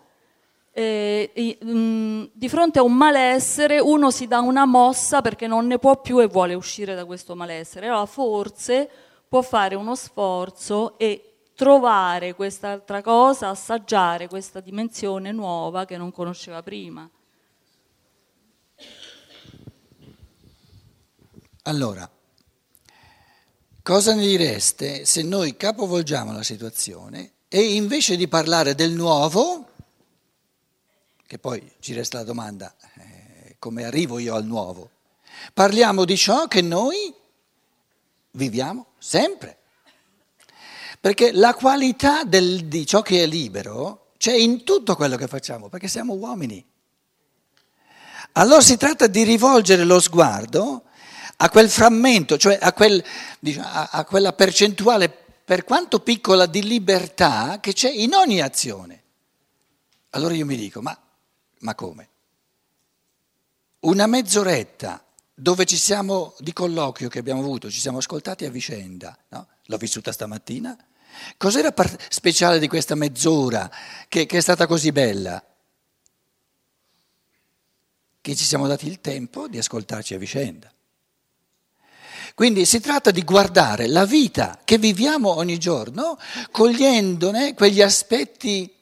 eh, 0.76 1.58
mm, 1.64 2.24
di 2.32 2.48
fronte 2.48 2.80
a 2.80 2.82
un 2.82 2.94
malessere, 2.94 3.78
uno 3.78 4.10
si 4.10 4.26
dà 4.26 4.40
una 4.40 4.64
mossa 4.64 5.20
perché 5.20 5.46
non 5.46 5.66
ne 5.66 5.78
può 5.78 6.00
più 6.00 6.20
e 6.20 6.26
vuole 6.26 6.54
uscire 6.54 6.96
da 6.96 7.04
questo 7.04 7.36
malessere. 7.36 7.86
Allora 7.86 8.06
forse 8.06 8.90
può 9.28 9.40
fare 9.40 9.76
uno 9.76 9.94
sforzo 9.94 10.98
e 10.98 11.34
trovare 11.54 12.34
quest'altra 12.34 13.02
cosa, 13.02 13.48
assaggiare 13.50 14.26
questa 14.26 14.58
dimensione 14.58 15.30
nuova 15.30 15.84
che 15.84 15.96
non 15.96 16.10
conosceva 16.10 16.60
prima. 16.62 17.08
Allora, 21.66 22.10
cosa 23.80 24.14
ne 24.14 24.26
direste 24.26 25.04
se 25.06 25.22
noi 25.22 25.56
capovolgiamo 25.56 26.32
la 26.32 26.42
situazione 26.42 27.32
e 27.48 27.74
invece 27.74 28.16
di 28.16 28.26
parlare 28.28 28.74
del 28.74 28.90
nuovo, 28.90 29.68
che 31.34 31.40
poi 31.40 31.68
ci 31.80 31.94
resta 31.94 32.18
la 32.18 32.24
domanda, 32.24 32.72
eh, 32.94 33.56
come 33.58 33.84
arrivo 33.84 34.20
io 34.20 34.36
al 34.36 34.44
nuovo, 34.44 34.88
parliamo 35.52 36.04
di 36.04 36.16
ciò 36.16 36.46
che 36.46 36.60
noi 36.60 37.12
viviamo 38.30 38.92
sempre. 38.98 39.58
Perché 41.00 41.32
la 41.32 41.52
qualità 41.54 42.22
del, 42.22 42.66
di 42.66 42.86
ciò 42.86 43.02
che 43.02 43.24
è 43.24 43.26
libero 43.26 44.12
c'è 44.16 44.32
in 44.32 44.62
tutto 44.62 44.94
quello 44.94 45.16
che 45.16 45.26
facciamo, 45.26 45.68
perché 45.68 45.88
siamo 45.88 46.14
uomini. 46.14 46.64
Allora 48.34 48.60
si 48.60 48.76
tratta 48.76 49.08
di 49.08 49.24
rivolgere 49.24 49.82
lo 49.82 49.98
sguardo 49.98 50.84
a 51.38 51.50
quel 51.50 51.68
frammento, 51.68 52.38
cioè 52.38 52.56
a, 52.60 52.72
quel, 52.72 53.02
diciamo, 53.40 53.66
a, 53.66 53.88
a 53.90 54.04
quella 54.04 54.32
percentuale, 54.34 55.08
per 55.44 55.64
quanto 55.64 55.98
piccola, 55.98 56.46
di 56.46 56.62
libertà 56.62 57.58
che 57.58 57.72
c'è 57.72 57.90
in 57.90 58.14
ogni 58.14 58.40
azione. 58.40 59.02
Allora 60.10 60.32
io 60.34 60.46
mi 60.46 60.54
dico, 60.54 60.80
ma, 60.80 60.96
ma 61.64 61.74
come? 61.74 62.08
Una 63.80 64.06
mezz'oretta 64.06 65.02
dove 65.34 65.64
ci 65.64 65.76
siamo, 65.76 66.34
di 66.38 66.52
colloquio 66.52 67.08
che 67.08 67.18
abbiamo 67.18 67.40
avuto, 67.40 67.70
ci 67.70 67.80
siamo 67.80 67.98
ascoltati 67.98 68.44
a 68.44 68.50
vicenda, 68.50 69.16
no? 69.28 69.48
l'ho 69.64 69.76
vissuta 69.78 70.12
stamattina, 70.12 70.76
cos'era 71.36 71.72
par- 71.72 71.96
speciale 72.08 72.58
di 72.58 72.68
questa 72.68 72.94
mezz'ora 72.94 73.70
che, 74.08 74.26
che 74.26 74.38
è 74.38 74.40
stata 74.40 74.66
così 74.66 74.92
bella? 74.92 75.42
Che 78.20 78.36
ci 78.36 78.44
siamo 78.44 78.66
dati 78.66 78.86
il 78.86 79.00
tempo 79.00 79.48
di 79.48 79.58
ascoltarci 79.58 80.14
a 80.14 80.18
vicenda. 80.18 80.70
Quindi 82.34 82.64
si 82.64 82.80
tratta 82.80 83.10
di 83.10 83.22
guardare 83.22 83.86
la 83.86 84.04
vita 84.04 84.60
che 84.64 84.76
viviamo 84.76 85.34
ogni 85.36 85.58
giorno, 85.58 86.18
cogliendone 86.50 87.54
quegli 87.54 87.80
aspetti 87.80 88.74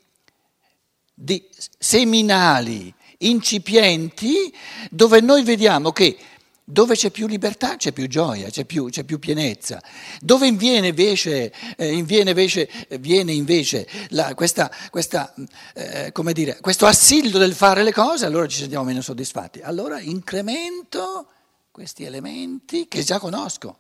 di, 1.14 1.46
seminali, 1.79 2.92
incipienti, 3.18 4.53
dove 4.90 5.20
noi 5.20 5.42
vediamo 5.42 5.92
che 5.92 6.18
dove 6.64 6.94
c'è 6.94 7.11
più 7.11 7.27
libertà 7.27 7.77
c'è 7.77 7.92
più 7.92 8.07
gioia, 8.07 8.48
c'è 8.48 8.64
più, 8.64 8.88
c'è 8.88 9.05
più 9.05 9.18
pienezza. 9.18 9.83
Dove 10.20 10.46
inviene 10.46 10.88
invece, 10.88 11.53
eh, 11.77 11.92
inviene 11.92 12.31
invece, 12.31 12.70
viene 13.01 13.33
invece 13.33 13.87
la, 14.11 14.35
questa, 14.35 14.70
questa, 14.90 15.35
eh, 15.75 16.12
dire, 16.33 16.59
questo 16.61 16.87
assillo 16.87 17.38
del 17.38 17.55
fare 17.55 17.83
le 17.83 17.92
cose, 17.92 18.25
allora 18.25 18.46
ci 18.46 18.59
sentiamo 18.59 18.85
meno 18.85 19.03
soddisfatti. 19.03 19.61
Allora 19.61 20.01
incremento 20.01 21.27
questi 21.70 22.05
elementi 22.05 22.87
che 22.88 23.03
già 23.03 23.18
conosco. 23.18 23.79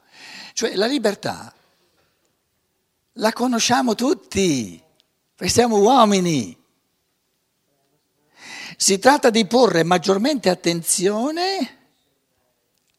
Cioè 0.52 0.74
la 0.74 0.86
libertà 0.86 1.54
la 3.16 3.32
conosciamo 3.32 3.94
tutti, 3.94 4.82
perché 5.34 5.52
siamo 5.52 5.78
uomini. 5.78 6.60
Si 8.82 8.98
tratta 8.98 9.30
di 9.30 9.46
porre 9.46 9.84
maggiormente 9.84 10.48
attenzione 10.48 11.78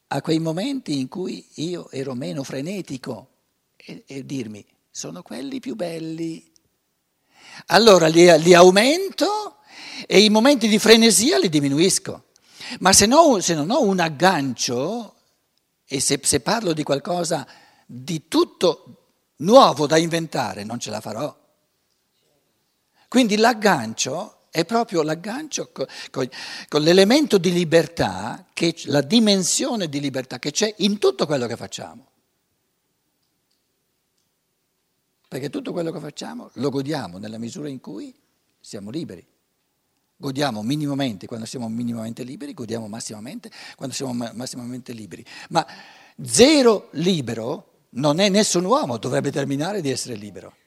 a 0.08 0.22
quei 0.22 0.40
momenti 0.40 0.98
in 0.98 1.10
cui 1.10 1.46
io 1.56 1.92
ero 1.92 2.14
meno 2.14 2.44
frenetico 2.44 3.32
e, 3.76 4.06
e 4.08 4.26
dirmi 4.26 4.66
sono 4.90 5.22
quelli 5.22 5.60
più 5.60 5.76
belli. 5.76 6.50
Allora 7.66 8.08
li, 8.08 8.32
li, 8.44 8.54
aumento 8.54 9.58
e 10.08 10.22
i 10.22 10.30
momenti 10.30 10.70
di 10.70 10.80
frenesia 10.80 11.38
li 11.38 11.50
diminuisco. 11.50 12.28
Ma 12.80 12.94
se, 12.94 13.06
no, 13.06 13.42
se 13.42 13.54
non 13.54 13.70
ho 13.70 13.82
un 13.82 14.00
aggancio 14.00 15.16
e 15.86 16.00
se, 16.00 16.18
se 16.24 16.40
parlo 16.40 16.72
di 16.72 16.84
qualcosa 16.84 17.46
di 17.86 18.30
tutto 18.30 19.10
nuovo 19.40 19.86
da 19.86 19.98
inventare, 19.98 20.64
non 20.64 20.80
ce 20.80 20.92
la 20.92 21.02
farò. 21.02 21.38
Quindi 23.10 23.36
l'aggancio 23.36 24.38
è 24.54 24.66
proprio 24.66 25.02
l'aggancio 25.02 25.72
con, 26.12 26.30
l'elemento 26.80 27.40
di 27.40 27.52
libertà, 27.52 28.46
che, 28.54 28.76
la 28.86 29.02
dimensione 29.02 29.90
di 29.90 30.00
libertà 30.00 30.38
che 30.38 30.52
c'è 30.52 30.72
in 30.78 31.00
tutto 31.00 31.26
quello 31.26 31.48
che 31.48 31.56
facciamo. 31.56 32.06
Perché 35.28 35.50
tutto 35.50 35.72
quello 35.72 35.92
che 35.92 36.00
facciamo 36.00 36.52
lo 36.54 36.70
godiamo 36.70 37.18
nella 37.18 37.40
misura 37.40 37.68
in 37.68 37.80
cui 37.80 38.14
siamo 38.60 38.92
liberi. 38.92 39.26
Godiamo 40.16 40.62
minimamente 40.62 41.26
quando 41.26 41.48
siamo 41.48 41.68
minimamente 41.68 42.22
liberi, 42.22 42.54
godiamo 42.54 42.88
massimamente 42.88 43.50
quando 43.76 43.96
siamo 43.96 44.14
massimamente 44.14 44.94
liberi. 44.94 45.26
Ma 45.50 45.66
zero 46.24 46.90
libero 46.92 47.88
non 47.94 48.20
è 48.20 48.30
nessun 48.30 48.66
uomo, 48.66 48.98
dovrebbe 48.98 49.32
terminare 49.32 49.82
di 49.82 49.90
essere 49.90 50.14
libero. 50.14 50.58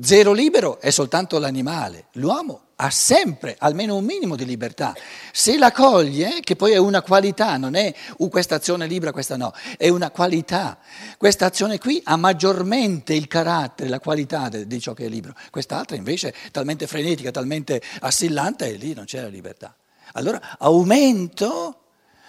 Zero 0.00 0.32
libero 0.32 0.78
è 0.80 0.90
soltanto 0.90 1.38
l'animale, 1.38 2.08
l'uomo 2.12 2.66
ha 2.76 2.90
sempre 2.90 3.56
almeno 3.58 3.96
un 3.96 4.04
minimo 4.04 4.36
di 4.36 4.44
libertà. 4.44 4.94
Se 5.32 5.56
la 5.56 5.72
coglie, 5.72 6.40
che 6.42 6.56
poi 6.56 6.72
è 6.72 6.76
una 6.76 7.00
qualità, 7.00 7.56
non 7.56 7.74
è 7.74 7.94
uh, 8.18 8.28
questa 8.28 8.56
azione 8.56 8.86
libera, 8.86 9.12
questa 9.12 9.36
no, 9.36 9.52
è 9.78 9.88
una 9.88 10.10
qualità. 10.10 10.78
Questa 11.16 11.46
azione 11.46 11.78
qui 11.78 12.00
ha 12.04 12.16
maggiormente 12.16 13.14
il 13.14 13.26
carattere, 13.26 13.88
la 13.88 14.00
qualità 14.00 14.50
di, 14.50 14.66
di 14.66 14.80
ciò 14.80 14.92
che 14.92 15.06
è 15.06 15.08
libero. 15.08 15.34
Quest'altra 15.50 15.96
invece 15.96 16.28
è 16.28 16.50
talmente 16.50 16.86
frenetica, 16.86 17.30
talmente 17.30 17.80
assillante 18.00 18.66
e 18.66 18.76
lì 18.76 18.92
non 18.92 19.06
c'è 19.06 19.22
la 19.22 19.28
libertà. 19.28 19.74
Allora 20.12 20.58
aumento 20.58 21.84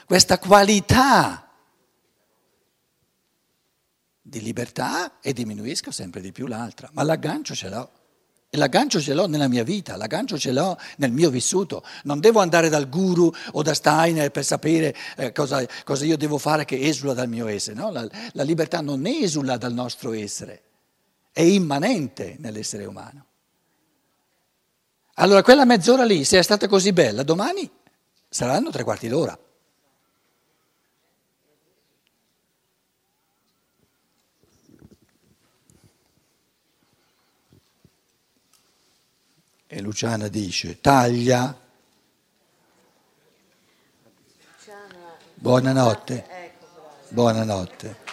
questa 0.05 0.39
qualità 0.39 1.46
di 4.27 4.41
libertà 4.41 5.19
e 5.21 5.31
diminuisco 5.31 5.89
sempre 5.91 6.19
di 6.19 6.33
più 6.33 6.47
l'altra, 6.47 6.89
ma 6.91 7.03
l'aggancio 7.03 7.55
ce 7.55 7.69
l'ho. 7.69 7.91
E 8.49 8.57
l'aggancio 8.57 9.01
ce 9.01 9.13
l'ho 9.13 9.27
nella 9.27 9.47
mia 9.47 9.63
vita, 9.63 9.97
l'aggancio 9.97 10.37
ce 10.37 10.51
l'ho 10.51 10.77
nel 10.97 11.11
mio 11.11 11.29
vissuto. 11.29 11.83
Non 12.03 12.19
devo 12.19 12.39
andare 12.39 12.69
dal 12.69 12.87
guru 12.87 13.31
o 13.51 13.61
da 13.61 13.73
Steiner 13.73 14.29
per 14.31 14.45
sapere 14.45 14.95
eh, 15.17 15.31
cosa, 15.33 15.65
cosa, 15.83 16.05
io 16.05 16.15
devo 16.15 16.37
fare 16.37 16.63
che 16.63 16.79
esula 16.79 17.13
dal 17.13 17.27
mio 17.27 17.47
essere. 17.47 17.75
No? 17.75 17.91
La, 17.91 18.07
la 18.33 18.43
libertà 18.43 18.79
non 18.81 19.05
esula 19.05 19.57
dal 19.57 19.73
nostro 19.73 20.13
essere, 20.13 20.61
è 21.31 21.41
immanente 21.41 22.35
nell'essere 22.39 22.85
umano. 22.85 23.25
Allora 25.15 25.41
quella 25.41 25.65
mezz'ora 25.65 26.03
lì, 26.03 26.23
se 26.23 26.39
è 26.39 26.41
stata 26.41 26.67
così 26.67 26.93
bella, 26.93 27.23
domani 27.23 27.69
saranno 28.29 28.69
tre 28.71 28.83
quarti 28.83 29.07
d'ora. 29.07 29.37
E 39.69 39.81
Luciana 39.81 40.29
dice, 40.29 40.79
taglia. 40.79 41.53
Buonanotte. 45.33 46.25
Buonanotte. 47.09 48.06